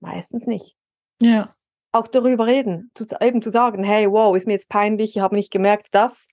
Meistens 0.00 0.46
nicht. 0.46 0.76
Ja. 1.20 1.54
Auch 1.92 2.08
darüber 2.08 2.46
reden, 2.46 2.90
zu, 2.94 3.06
eben 3.20 3.40
zu 3.40 3.50
sagen, 3.50 3.84
hey, 3.84 4.10
wow, 4.10 4.36
ist 4.36 4.46
mir 4.46 4.54
jetzt 4.54 4.68
peinlich, 4.68 5.16
ich 5.16 5.22
habe 5.22 5.36
nicht 5.36 5.52
gemerkt, 5.52 5.94
dass. 5.94 6.26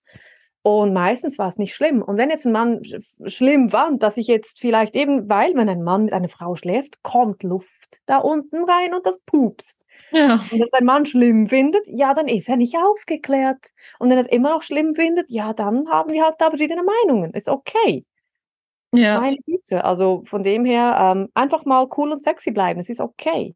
Und 0.62 0.92
meistens 0.94 1.38
war 1.38 1.48
es 1.48 1.58
nicht 1.58 1.74
schlimm. 1.74 2.02
Und 2.02 2.18
wenn 2.18 2.30
jetzt 2.30 2.46
ein 2.46 2.52
Mann 2.52 2.80
sch- 2.80 3.30
schlimm 3.30 3.70
fand, 3.70 4.02
dass 4.02 4.18
ich 4.18 4.28
jetzt 4.28 4.60
vielleicht 4.60 4.96
eben, 4.96 5.30
weil 5.30 5.54
wenn 5.56 5.70
ein 5.70 5.84
Mann 5.84 6.06
mit 6.06 6.14
einer 6.14 6.30
Frau 6.30 6.56
schläft, 6.56 7.04
kommt 7.04 7.44
Luft 7.44 8.02
da 8.08 8.18
unten 8.18 8.64
rein 8.64 8.94
und 8.94 9.06
das 9.06 9.20
pupst. 9.26 9.78
Ja. 10.12 10.36
Und 10.52 10.60
wenn 10.60 10.74
ein 10.74 10.86
Mann 10.86 11.06
schlimm 11.06 11.48
findet, 11.48 11.84
ja, 11.88 12.14
dann 12.14 12.28
ist 12.28 12.50
er 12.50 12.58
nicht 12.58 12.76
aufgeklärt. 12.78 13.68
Und 14.00 14.10
wenn 14.10 14.18
er 14.18 14.26
es 14.26 14.32
immer 14.32 14.52
noch 14.52 14.64
schlimm 14.64 14.96
findet, 14.96 15.30
ja, 15.30 15.54
dann 15.54 15.90
haben 15.90 16.12
wir 16.12 16.24
halt 16.24 16.36
da 16.40 16.50
verschiedene 16.50 16.84
Meinungen. 16.84 17.34
Ist 17.34 17.50
okay. 17.50 18.06
Ja. 18.92 19.20
Meine 19.20 19.38
Güte. 19.46 19.84
Also 19.84 20.24
von 20.26 20.44
dem 20.44 20.66
her 20.66 20.98
ähm, 21.00 21.30
einfach 21.34 21.66
mal 21.66 21.88
cool 21.98 22.12
und 22.12 22.24
sexy 22.24 22.52
bleiben. 22.52 22.80
Es 22.80 22.90
ist 22.90 23.02
okay, 23.02 23.56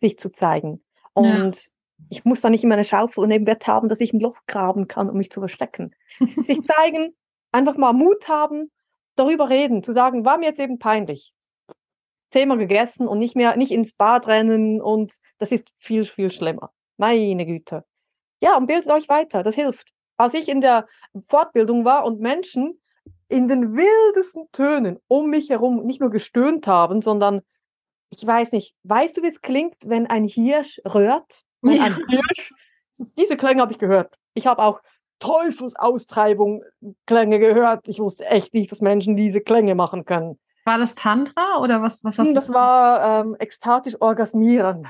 sich 0.00 0.18
zu 0.18 0.30
zeigen. 0.30 0.82
Ja. 1.16 1.22
Und 1.22 1.68
ich 2.10 2.24
muss 2.24 2.40
da 2.40 2.50
nicht 2.50 2.64
immer 2.64 2.74
eine 2.74 2.84
Schaufel 2.84 3.26
neben 3.26 3.44
Bett 3.44 3.66
haben, 3.66 3.88
dass 3.88 4.00
ich 4.00 4.12
ein 4.12 4.20
Loch 4.20 4.36
graben 4.46 4.88
kann, 4.88 5.08
um 5.08 5.16
mich 5.16 5.30
zu 5.30 5.40
verstecken. 5.40 5.94
sich 6.46 6.62
zeigen, 6.64 7.14
einfach 7.52 7.76
mal 7.76 7.92
Mut 7.92 8.28
haben, 8.28 8.70
darüber 9.16 9.48
reden, 9.48 9.82
zu 9.82 9.92
sagen, 9.92 10.24
war 10.24 10.38
mir 10.38 10.46
jetzt 10.46 10.60
eben 10.60 10.78
peinlich. 10.78 11.33
Thema 12.34 12.56
gegessen 12.56 13.06
und 13.06 13.18
nicht 13.18 13.36
mehr, 13.36 13.56
nicht 13.56 13.70
ins 13.70 13.94
Bad 13.94 14.26
rennen 14.26 14.82
und 14.82 15.14
das 15.38 15.52
ist 15.52 15.68
viel, 15.76 16.04
viel 16.04 16.32
schlimmer. 16.32 16.72
Meine 16.96 17.46
Güte. 17.46 17.84
Ja, 18.40 18.56
und 18.56 18.66
bildet 18.66 18.90
euch 18.90 19.08
weiter, 19.08 19.44
das 19.44 19.54
hilft. 19.54 19.92
Als 20.16 20.34
ich 20.34 20.48
in 20.48 20.60
der 20.60 20.86
Fortbildung 21.28 21.84
war 21.84 22.04
und 22.04 22.18
Menschen 22.20 22.80
in 23.28 23.46
den 23.46 23.76
wildesten 23.76 24.48
Tönen 24.50 24.98
um 25.06 25.30
mich 25.30 25.48
herum 25.48 25.84
nicht 25.86 26.00
nur 26.00 26.10
gestöhnt 26.10 26.66
haben, 26.66 27.02
sondern 27.02 27.40
ich 28.10 28.26
weiß 28.26 28.50
nicht, 28.50 28.74
weißt 28.82 29.16
du, 29.16 29.22
wie 29.22 29.28
es 29.28 29.40
klingt, 29.40 29.76
wenn 29.86 30.08
ein 30.08 30.24
Hirsch 30.24 30.80
röhrt? 30.84 31.44
Wenn 31.62 31.80
ein 31.80 31.96
Hirsch, 32.08 32.52
diese 33.16 33.36
Klänge 33.36 33.62
habe 33.62 33.72
ich 33.72 33.78
gehört. 33.78 34.18
Ich 34.34 34.48
habe 34.48 34.60
auch 34.60 34.80
Teufelsaustreibung 35.20 36.64
Klänge 37.06 37.38
gehört. 37.38 37.86
Ich 37.88 38.00
wusste 38.00 38.26
echt 38.26 38.54
nicht, 38.54 38.72
dass 38.72 38.80
Menschen 38.80 39.14
diese 39.14 39.40
Klänge 39.40 39.76
machen 39.76 40.04
können. 40.04 40.38
War 40.64 40.78
das 40.78 40.94
Tantra 40.94 41.58
oder 41.60 41.82
was, 41.82 42.02
was 42.04 42.18
hast 42.18 42.28
Hm, 42.28 42.34
du? 42.34 42.40
Das 42.40 42.52
war 42.52 43.20
ähm, 43.22 43.36
ekstatisch 43.38 44.00
orgasmieren. 44.00 44.86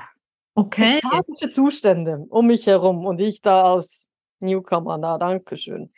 okay. 0.55 0.97
Ekstatische 0.97 1.49
Zustände 1.49 2.25
um 2.29 2.47
mich 2.47 2.65
herum 2.67 3.05
und 3.05 3.19
ich 3.19 3.41
da 3.41 3.73
als 3.73 4.07
Newcomer, 4.39 4.97
na, 4.97 5.17
danke 5.17 5.57
schön. 5.57 5.91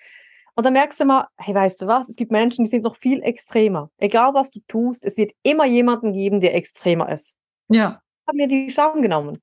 Und 0.55 0.65
dann 0.65 0.73
merkst 0.73 0.99
du 0.99 1.05
mal, 1.05 1.27
hey, 1.37 1.53
weißt 1.53 1.83
du 1.83 1.87
was, 1.87 2.09
es 2.09 2.15
gibt 2.15 2.31
Menschen, 2.31 2.63
die 2.63 2.69
sind 2.69 2.83
noch 2.83 2.95
viel 2.97 3.21
extremer. 3.21 3.91
Egal 3.97 4.33
was 4.33 4.49
du 4.49 4.59
tust, 4.67 5.05
es 5.05 5.15
wird 5.17 5.31
immer 5.43 5.65
jemanden 5.65 6.13
geben, 6.13 6.39
der 6.41 6.55
extremer 6.55 7.11
ist. 7.11 7.37
Ja. 7.69 8.01
Ich 8.23 8.27
habe 8.27 8.37
mir 8.37 8.47
die 8.47 8.69
Scham 8.71 9.01
genommen. 9.03 9.41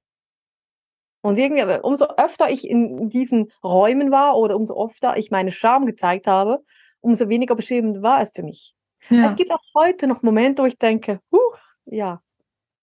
Und 1.23 1.39
irgendwie, 1.39 1.63
aber 1.63 1.85
umso 1.85 2.07
öfter 2.17 2.51
ich 2.51 2.69
in 2.69 3.09
diesen 3.09 3.51
Räumen 3.63 4.11
war 4.11 4.37
oder 4.37 4.57
umso 4.57 4.85
öfter 4.85 5.17
ich 5.17 5.31
meine 5.31 5.53
Scham 5.53 5.87
gezeigt 5.87 6.27
habe, 6.27 6.63
umso 7.01 7.29
weniger 7.29 7.55
beschämend 7.55 8.03
war 8.03 8.21
es 8.21 8.31
für 8.35 8.43
mich. 8.43 8.75
Ja. 9.11 9.27
Es 9.27 9.37
gibt 9.37 9.53
auch 9.53 9.63
heute 9.75 10.07
noch 10.07 10.23
Momente, 10.23 10.63
wo 10.63 10.67
ich 10.67 10.79
denke, 10.79 11.21
huch, 11.33 11.59
ja, 11.87 12.23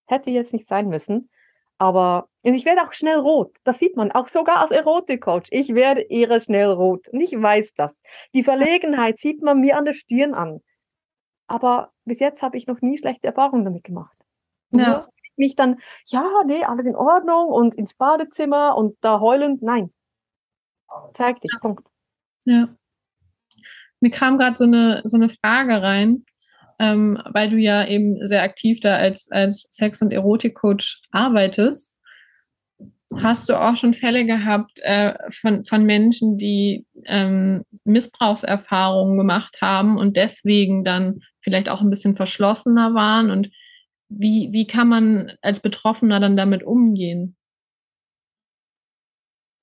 hätte 0.06 0.30
jetzt 0.30 0.52
nicht 0.52 0.66
sein 0.66 0.88
müssen. 0.88 1.30
Aber 1.78 2.28
und 2.42 2.54
ich 2.54 2.64
werde 2.64 2.82
auch 2.82 2.92
schnell 2.92 3.18
rot. 3.18 3.56
Das 3.64 3.78
sieht 3.78 3.96
man 3.96 4.10
auch 4.10 4.28
sogar 4.28 4.58
als 4.58 4.72
Erotikcoach. 4.72 5.48
Ich 5.50 5.74
werde 5.74 6.00
eher 6.02 6.40
schnell 6.40 6.70
rot. 6.70 7.08
Und 7.08 7.20
ich 7.20 7.32
weiß 7.32 7.74
das. 7.74 7.96
Die 8.34 8.42
Verlegenheit 8.42 9.18
sieht 9.18 9.42
man 9.42 9.60
mir 9.60 9.76
an 9.76 9.84
der 9.84 9.94
Stirn 9.94 10.34
an. 10.34 10.60
Aber 11.46 11.92
bis 12.04 12.18
jetzt 12.18 12.42
habe 12.42 12.56
ich 12.56 12.66
noch 12.66 12.80
nie 12.80 12.98
schlechte 12.98 13.28
Erfahrungen 13.28 13.64
damit 13.64 13.84
gemacht. 13.84 14.16
Ja. 14.72 15.08
Nicht 15.36 15.58
dann, 15.58 15.80
ja, 16.06 16.24
nee, 16.46 16.64
alles 16.64 16.86
in 16.86 16.96
Ordnung 16.96 17.48
und 17.48 17.74
ins 17.74 17.94
Badezimmer 17.94 18.76
und 18.76 18.96
da 19.00 19.20
heulend. 19.20 19.62
Nein. 19.62 19.92
Zeig 21.14 21.40
dich, 21.40 21.52
Punkt. 21.60 21.88
Ja. 22.44 22.68
Mir 24.02 24.10
kam 24.10 24.36
gerade 24.36 24.56
so 24.56 24.64
eine, 24.64 25.00
so 25.04 25.16
eine 25.16 25.28
Frage 25.28 25.80
rein, 25.80 26.24
ähm, 26.80 27.22
weil 27.32 27.50
du 27.50 27.56
ja 27.56 27.86
eben 27.86 28.26
sehr 28.26 28.42
aktiv 28.42 28.80
da 28.80 28.96
als, 28.96 29.30
als 29.30 29.68
Sex- 29.70 30.02
und 30.02 30.12
Erotik-Coach 30.12 31.02
arbeitest. 31.12 31.96
Hast 33.16 33.48
du 33.48 33.60
auch 33.60 33.76
schon 33.76 33.94
Fälle 33.94 34.26
gehabt 34.26 34.80
äh, 34.82 35.14
von, 35.30 35.62
von 35.64 35.84
Menschen, 35.84 36.36
die 36.36 36.84
ähm, 37.04 37.62
Missbrauchserfahrungen 37.84 39.18
gemacht 39.18 39.58
haben 39.60 39.98
und 39.98 40.16
deswegen 40.16 40.82
dann 40.82 41.20
vielleicht 41.40 41.68
auch 41.68 41.80
ein 41.80 41.90
bisschen 41.90 42.16
verschlossener 42.16 42.94
waren? 42.94 43.30
Und 43.30 43.50
wie, 44.08 44.48
wie 44.50 44.66
kann 44.66 44.88
man 44.88 45.32
als 45.42 45.60
Betroffener 45.60 46.18
dann 46.18 46.36
damit 46.36 46.64
umgehen? 46.64 47.36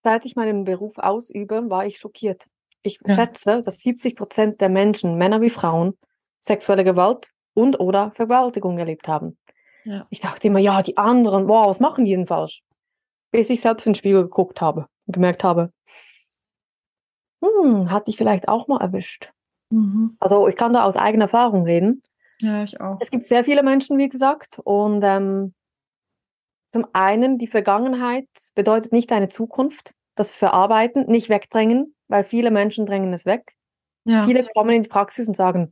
Seit 0.02 0.23
ich 0.23 0.38
meinen 0.38 0.63
Beruf 0.63 0.97
ausübe, 0.97 1.69
war 1.69 1.86
ich 1.86 1.97
schockiert. 1.97 2.45
Ich 2.82 3.00
Ja. 3.06 3.15
schätze, 3.15 3.62
dass 3.62 3.80
70 3.80 4.15
Prozent 4.15 4.62
der 4.62 4.70
Menschen, 4.70 5.18
Männer 5.18 5.42
wie 5.42 5.50
Frauen, 5.50 5.98
sexuelle 6.39 6.84
Gewalt 6.84 7.32
und 7.54 7.80
oder 7.80 8.12
Vergewaltigung 8.12 8.78
erlebt 8.78 9.08
haben. 9.08 9.38
Ja. 9.84 10.06
Ich 10.10 10.20
dachte 10.20 10.48
immer, 10.48 10.60
ja, 10.60 10.82
die 10.82 10.98
anderen, 10.98 11.48
wow, 11.48 11.68
was 11.68 11.80
machen 11.80 12.06
die 12.06 12.12
denn 12.12 12.28
falsch? 12.28 12.62
Bis 13.32 13.50
ich 13.50 13.62
selbst 13.62 13.86
in 13.86 13.92
den 13.92 13.98
Spiegel 13.98 14.24
geguckt 14.24 14.62
habe 14.62 14.88
und 15.06 15.13
gemerkt 15.13 15.44
habe, 15.44 15.72
hm, 17.44 17.89
hat 17.92 18.08
dich 18.08 18.18
vielleicht 18.18 18.48
auch 18.48 18.68
mal 18.68 18.82
erwischt. 18.82 19.32
Mhm. 19.70 20.18
Also 20.20 20.48
ich 20.48 20.56
kann 20.56 20.74
da 20.74 20.84
aus 20.84 20.96
eigener 20.96 21.26
Erfahrung 21.26 21.63
reden. 21.63 22.02
Ja, 22.42 22.63
ich 22.63 22.80
auch. 22.80 22.98
Es 23.02 23.12
gibt 23.12 23.26
sehr 23.26 23.44
viele 23.44 23.63
Menschen, 23.63 23.98
wie 23.98 24.10
gesagt, 24.10 24.60
und 24.63 25.04
ähm, 25.04 25.54
zum 26.72 26.86
einen 26.94 27.38
die 27.38 27.48
Vergangenheit 27.48 28.28
bedeutet 28.56 28.92
nicht 28.92 29.12
deine 29.12 29.28
Zukunft. 29.28 29.94
Das 30.15 30.36
Verarbeiten, 30.36 31.06
nicht 31.08 31.30
wegdrängen, 31.30 31.96
weil 32.10 32.26
viele 32.26 32.52
Menschen 32.52 32.86
drängen 32.86 33.13
es 33.13 33.26
weg. 33.26 33.56
Ja. 34.04 34.26
Viele 34.26 34.45
kommen 34.54 34.72
in 34.72 34.84
die 34.84 34.89
Praxis 34.89 35.28
und 35.28 35.38
sagen, 35.38 35.72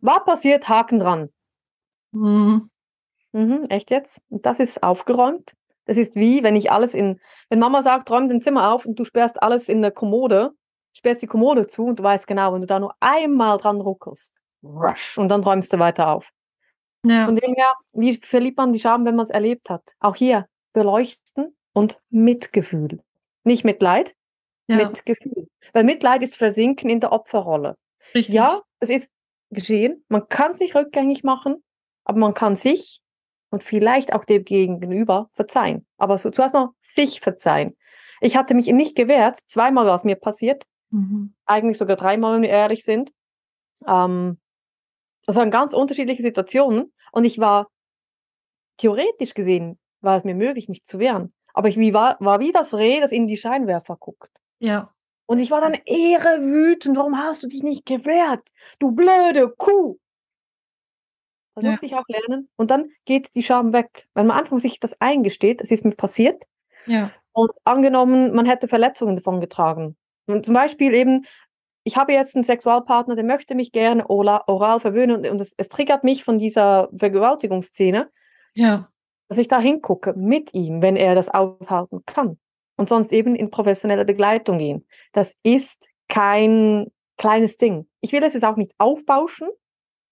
war 0.00 0.24
passiert, 0.24 0.68
Haken 0.68 1.00
dran. 1.00 1.30
Mhm. 2.12 2.70
Mhm, 3.32 3.66
echt 3.68 3.90
jetzt? 3.90 4.20
Und 4.28 4.46
das 4.46 4.60
ist 4.60 4.82
aufgeräumt. 4.82 5.54
Das 5.86 5.96
ist 5.96 6.14
wie, 6.14 6.42
wenn 6.42 6.56
ich 6.56 6.70
alles 6.70 6.94
in, 6.94 7.20
wenn 7.48 7.58
Mama 7.58 7.82
sagt, 7.82 8.10
räum 8.10 8.28
dein 8.28 8.40
Zimmer 8.40 8.72
auf 8.72 8.86
und 8.86 8.98
du 8.98 9.04
sperrst 9.04 9.42
alles 9.42 9.68
in 9.68 9.82
der 9.82 9.90
Kommode, 9.90 10.52
sperrst 10.92 11.22
die 11.22 11.26
Kommode 11.26 11.66
zu 11.66 11.86
und 11.86 11.98
du 11.98 12.02
weißt 12.02 12.26
genau, 12.26 12.52
wenn 12.52 12.60
du 12.60 12.66
da 12.66 12.78
nur 12.78 12.94
einmal 13.00 13.58
dran 13.58 13.80
ruckelst, 13.80 14.34
rush, 14.62 15.18
und 15.18 15.28
dann 15.28 15.42
räumst 15.42 15.72
du 15.72 15.78
weiter 15.78 16.12
auf. 16.12 16.28
Ja. 17.04 17.24
Von 17.24 17.36
dem 17.36 17.54
her, 17.54 17.72
wie 17.92 18.16
verliebt 18.18 18.58
man 18.58 18.72
die 18.72 18.78
Scham, 18.78 19.04
wenn 19.04 19.16
man 19.16 19.24
es 19.24 19.30
erlebt 19.30 19.70
hat? 19.70 19.94
Auch 20.00 20.16
hier 20.16 20.46
beleuchten 20.72 21.56
und 21.72 22.00
Mitgefühl. 22.10 23.00
Nicht 23.44 23.64
Mitleid, 23.64 24.14
ja. 24.70 24.88
mit 24.88 25.04
Gefühl. 25.04 25.48
Weil 25.72 25.84
Mitleid 25.84 26.22
ist 26.22 26.36
Versinken 26.36 26.88
in 26.90 27.00
der 27.00 27.12
Opferrolle. 27.12 27.76
Richtig. 28.14 28.34
Ja, 28.34 28.62
es 28.80 28.90
ist 28.90 29.08
geschehen. 29.50 30.04
Man 30.08 30.28
kann 30.28 30.52
es 30.52 30.60
nicht 30.60 30.74
rückgängig 30.74 31.24
machen, 31.24 31.62
aber 32.04 32.18
man 32.18 32.34
kann 32.34 32.56
sich 32.56 33.00
und 33.50 33.64
vielleicht 33.64 34.12
auch 34.12 34.24
dem 34.24 34.44
Gegenüber 34.44 35.28
verzeihen. 35.32 35.86
Aber 35.98 36.18
so, 36.18 36.30
zuerst 36.30 36.54
mal 36.54 36.70
sich 36.82 37.20
verzeihen. 37.20 37.76
Ich 38.20 38.36
hatte 38.36 38.54
mich 38.54 38.66
nicht 38.66 38.96
gewehrt. 38.96 39.40
Zweimal 39.46 39.86
war 39.86 39.96
es 39.96 40.04
mir 40.04 40.16
passiert. 40.16 40.64
Mhm. 40.90 41.34
Eigentlich 41.46 41.78
sogar 41.78 41.96
dreimal, 41.96 42.36
wenn 42.36 42.42
wir 42.42 42.50
ehrlich 42.50 42.84
sind. 42.84 43.12
Ähm, 43.86 44.38
das 45.26 45.36
waren 45.36 45.50
ganz 45.50 45.74
unterschiedliche 45.74 46.22
Situationen. 46.22 46.92
Und 47.12 47.24
ich 47.24 47.38
war, 47.38 47.68
theoretisch 48.76 49.34
gesehen, 49.34 49.78
war 50.00 50.16
es 50.16 50.24
mir 50.24 50.34
möglich, 50.34 50.68
mich 50.68 50.84
zu 50.84 50.98
wehren. 50.98 51.32
Aber 51.52 51.68
ich 51.68 51.76
wie 51.76 51.92
war, 51.92 52.16
war 52.20 52.40
wie 52.40 52.52
das 52.52 52.74
Reh, 52.74 53.00
das 53.00 53.12
in 53.12 53.26
die 53.26 53.36
Scheinwerfer 53.36 53.96
guckt. 53.96 54.39
Ja. 54.60 54.92
Und 55.26 55.38
ich 55.38 55.50
war 55.50 55.60
dann 55.60 55.74
ehre 55.86 56.40
wütend. 56.42 56.96
Warum 56.96 57.16
hast 57.18 57.42
du 57.42 57.48
dich 57.48 57.62
nicht 57.62 57.86
gewehrt? 57.86 58.48
Du 58.78 58.92
blöde 58.92 59.48
Kuh. 59.56 59.98
Das 61.54 61.64
Ja. 61.64 61.70
musste 61.72 61.86
ich 61.86 61.94
auch 61.94 62.04
lernen. 62.08 62.48
Und 62.56 62.70
dann 62.70 62.90
geht 63.04 63.34
die 63.34 63.42
Scham 63.42 63.72
weg. 63.72 64.08
Wenn 64.14 64.26
man 64.26 64.38
einfach 64.38 64.58
sich 64.58 64.80
das 64.80 65.00
eingesteht, 65.00 65.60
es 65.60 65.70
ist 65.70 65.84
mir 65.84 65.94
passiert. 65.94 66.44
Ja. 66.86 67.10
Und 67.32 67.50
angenommen, 67.64 68.34
man 68.34 68.46
hätte 68.46 68.68
Verletzungen 68.68 69.16
davon 69.16 69.40
getragen. 69.40 69.96
Und 70.26 70.44
zum 70.44 70.54
Beispiel 70.54 70.94
eben, 70.94 71.26
ich 71.84 71.96
habe 71.96 72.12
jetzt 72.12 72.34
einen 72.36 72.44
Sexualpartner, 72.44 73.14
der 73.16 73.24
möchte 73.24 73.54
mich 73.54 73.72
gerne 73.72 74.08
oral, 74.08 74.42
oral 74.46 74.80
verwöhnen 74.80 75.16
und, 75.16 75.28
und 75.28 75.40
es, 75.40 75.54
es 75.56 75.68
triggert 75.68 76.04
mich 76.04 76.24
von 76.24 76.38
dieser 76.38 76.88
Vergewaltigungsszene, 76.96 78.10
Ja. 78.54 78.90
dass 79.28 79.38
ich 79.38 79.48
da 79.48 79.60
hingucke 79.60 80.14
mit 80.14 80.54
ihm, 80.54 80.82
wenn 80.82 80.96
er 80.96 81.14
das 81.14 81.28
aushalten 81.28 82.02
kann. 82.06 82.38
Und 82.80 82.88
sonst 82.88 83.12
eben 83.12 83.34
in 83.34 83.50
professionelle 83.50 84.06
Begleitung 84.06 84.56
gehen. 84.56 84.86
Das 85.12 85.34
ist 85.42 85.86
kein 86.08 86.90
kleines 87.18 87.58
Ding. 87.58 87.86
Ich 88.00 88.10
will 88.12 88.22
es 88.22 88.32
jetzt 88.32 88.42
auch 88.42 88.56
nicht 88.56 88.72
aufbauschen. 88.78 89.50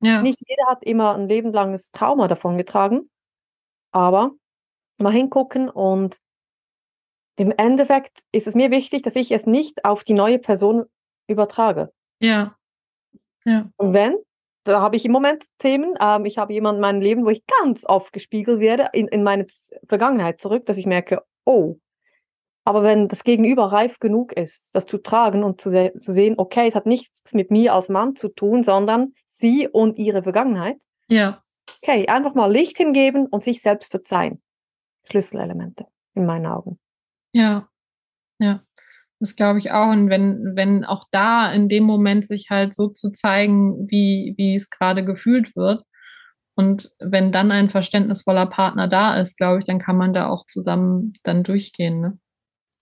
Ja. 0.02 0.20
Nicht 0.20 0.42
jeder 0.46 0.66
hat 0.66 0.84
immer 0.84 1.14
ein 1.14 1.30
lebenlanges 1.30 1.92
Trauma 1.92 2.28
davon 2.28 2.58
getragen. 2.58 3.08
Aber 3.90 4.32
mal 4.98 5.14
hingucken 5.14 5.70
und 5.70 6.18
im 7.36 7.54
Endeffekt 7.56 8.20
ist 8.32 8.46
es 8.46 8.54
mir 8.54 8.70
wichtig, 8.70 9.00
dass 9.00 9.16
ich 9.16 9.32
es 9.32 9.46
nicht 9.46 9.86
auf 9.86 10.04
die 10.04 10.12
neue 10.12 10.38
Person 10.38 10.84
übertrage. 11.26 11.90
Ja. 12.20 12.54
Ja. 13.46 13.70
Und 13.78 13.94
wenn, 13.94 14.14
da 14.64 14.82
habe 14.82 14.96
ich 14.96 15.06
im 15.06 15.12
Moment 15.12 15.46
Themen. 15.56 15.94
Ähm, 16.02 16.26
ich 16.26 16.36
habe 16.36 16.52
jemanden 16.52 16.80
in 16.80 16.82
meinem 16.82 17.00
Leben, 17.00 17.24
wo 17.24 17.30
ich 17.30 17.46
ganz 17.46 17.86
oft 17.86 18.12
gespiegelt 18.12 18.60
werde 18.60 18.90
in, 18.92 19.08
in 19.08 19.22
meine 19.22 19.46
Vergangenheit 19.86 20.38
zurück, 20.38 20.66
dass 20.66 20.76
ich 20.76 20.84
merke, 20.84 21.22
oh, 21.46 21.78
aber 22.68 22.82
wenn 22.82 23.08
das 23.08 23.24
Gegenüber 23.24 23.72
reif 23.72 23.98
genug 23.98 24.34
ist, 24.34 24.74
das 24.74 24.84
zu 24.84 24.98
tragen 24.98 25.42
und 25.42 25.58
zu, 25.58 25.70
se 25.70 25.94
zu 25.98 26.12
sehen, 26.12 26.34
okay, 26.36 26.68
es 26.68 26.74
hat 26.74 26.84
nichts 26.84 27.32
mit 27.32 27.50
mir 27.50 27.72
als 27.72 27.88
Mann 27.88 28.14
zu 28.14 28.28
tun, 28.28 28.62
sondern 28.62 29.14
sie 29.26 29.66
und 29.66 29.98
ihre 29.98 30.22
Vergangenheit. 30.22 30.76
Ja. 31.08 31.42
Okay, 31.82 32.06
einfach 32.08 32.34
mal 32.34 32.52
Licht 32.52 32.76
hingeben 32.76 33.26
und 33.26 33.42
sich 33.42 33.62
selbst 33.62 33.90
verzeihen. 33.90 34.42
Schlüsselelemente 35.08 35.86
in 36.14 36.26
meinen 36.26 36.44
Augen. 36.44 36.78
Ja. 37.32 37.70
Ja. 38.38 38.60
Das 39.18 39.34
glaube 39.34 39.60
ich 39.60 39.70
auch. 39.70 39.90
Und 39.90 40.10
wenn, 40.10 40.54
wenn 40.54 40.84
auch 40.84 41.04
da 41.10 41.50
in 41.50 41.70
dem 41.70 41.84
Moment 41.84 42.26
sich 42.26 42.50
halt 42.50 42.74
so 42.74 42.88
zu 42.88 43.12
zeigen, 43.12 43.88
wie, 43.88 44.34
wie 44.36 44.54
es 44.54 44.68
gerade 44.68 45.06
gefühlt 45.06 45.56
wird. 45.56 45.84
Und 46.54 46.90
wenn 46.98 47.32
dann 47.32 47.50
ein 47.50 47.70
verständnisvoller 47.70 48.44
Partner 48.44 48.88
da 48.88 49.18
ist, 49.18 49.38
glaube 49.38 49.60
ich, 49.60 49.64
dann 49.64 49.78
kann 49.78 49.96
man 49.96 50.12
da 50.12 50.28
auch 50.28 50.44
zusammen 50.44 51.14
dann 51.22 51.44
durchgehen. 51.44 52.02
Ne? 52.02 52.18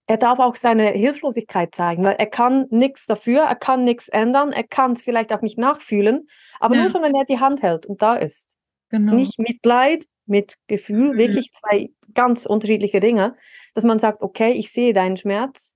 Er 0.07 0.17
darf 0.19 0.39
auch 0.39 0.55
seine 0.57 0.89
Hilflosigkeit 0.91 1.75
zeigen, 1.75 2.05
weil 2.05 2.17
er 2.19 2.27
kann 2.27 2.67
nichts 2.71 3.07
dafür, 3.07 3.43
er 3.43 3.57
kann 3.57 3.85
nichts 3.85 4.09
ändern, 4.09 4.53
er 4.53 4.65
kann 4.65 4.93
es 4.93 5.03
vielleicht 5.03 5.33
auch 5.33 5.43
nicht 5.43 5.59
nachfühlen, 5.59 6.29
aber 6.61 6.77
Ja. 6.77 6.83
nur 6.83 6.91
schon, 6.91 7.03
wenn 7.03 7.15
er 7.15 7.25
die 7.25 7.41
Hand 7.41 7.63
hält 7.63 7.87
und 7.87 8.03
da 8.03 8.17
ist. 8.17 8.57
Genau. 8.91 9.15
Nicht 9.15 9.39
Mitleid, 9.39 10.05
mit 10.27 10.57
Gefühl, 10.69 11.13
Mhm. 11.15 11.19
wirklich 11.19 11.51
zwei 11.53 11.91
ganz 12.15 12.47
unterschiedliche 12.47 13.01
Dinge, 13.01 13.37
dass 13.75 13.85
man 13.85 13.99
sagt, 13.99 14.23
okay, 14.23 14.53
ich 14.53 14.73
sehe 14.73 14.93
deinen 14.93 15.17
Schmerz, 15.17 15.75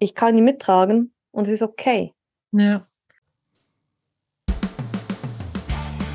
ich 0.00 0.14
kann 0.14 0.36
ihn 0.36 0.44
mittragen 0.44 1.14
und 1.30 1.46
es 1.46 1.54
ist 1.54 1.62
okay. 1.62 2.12
Ja. 2.52 2.87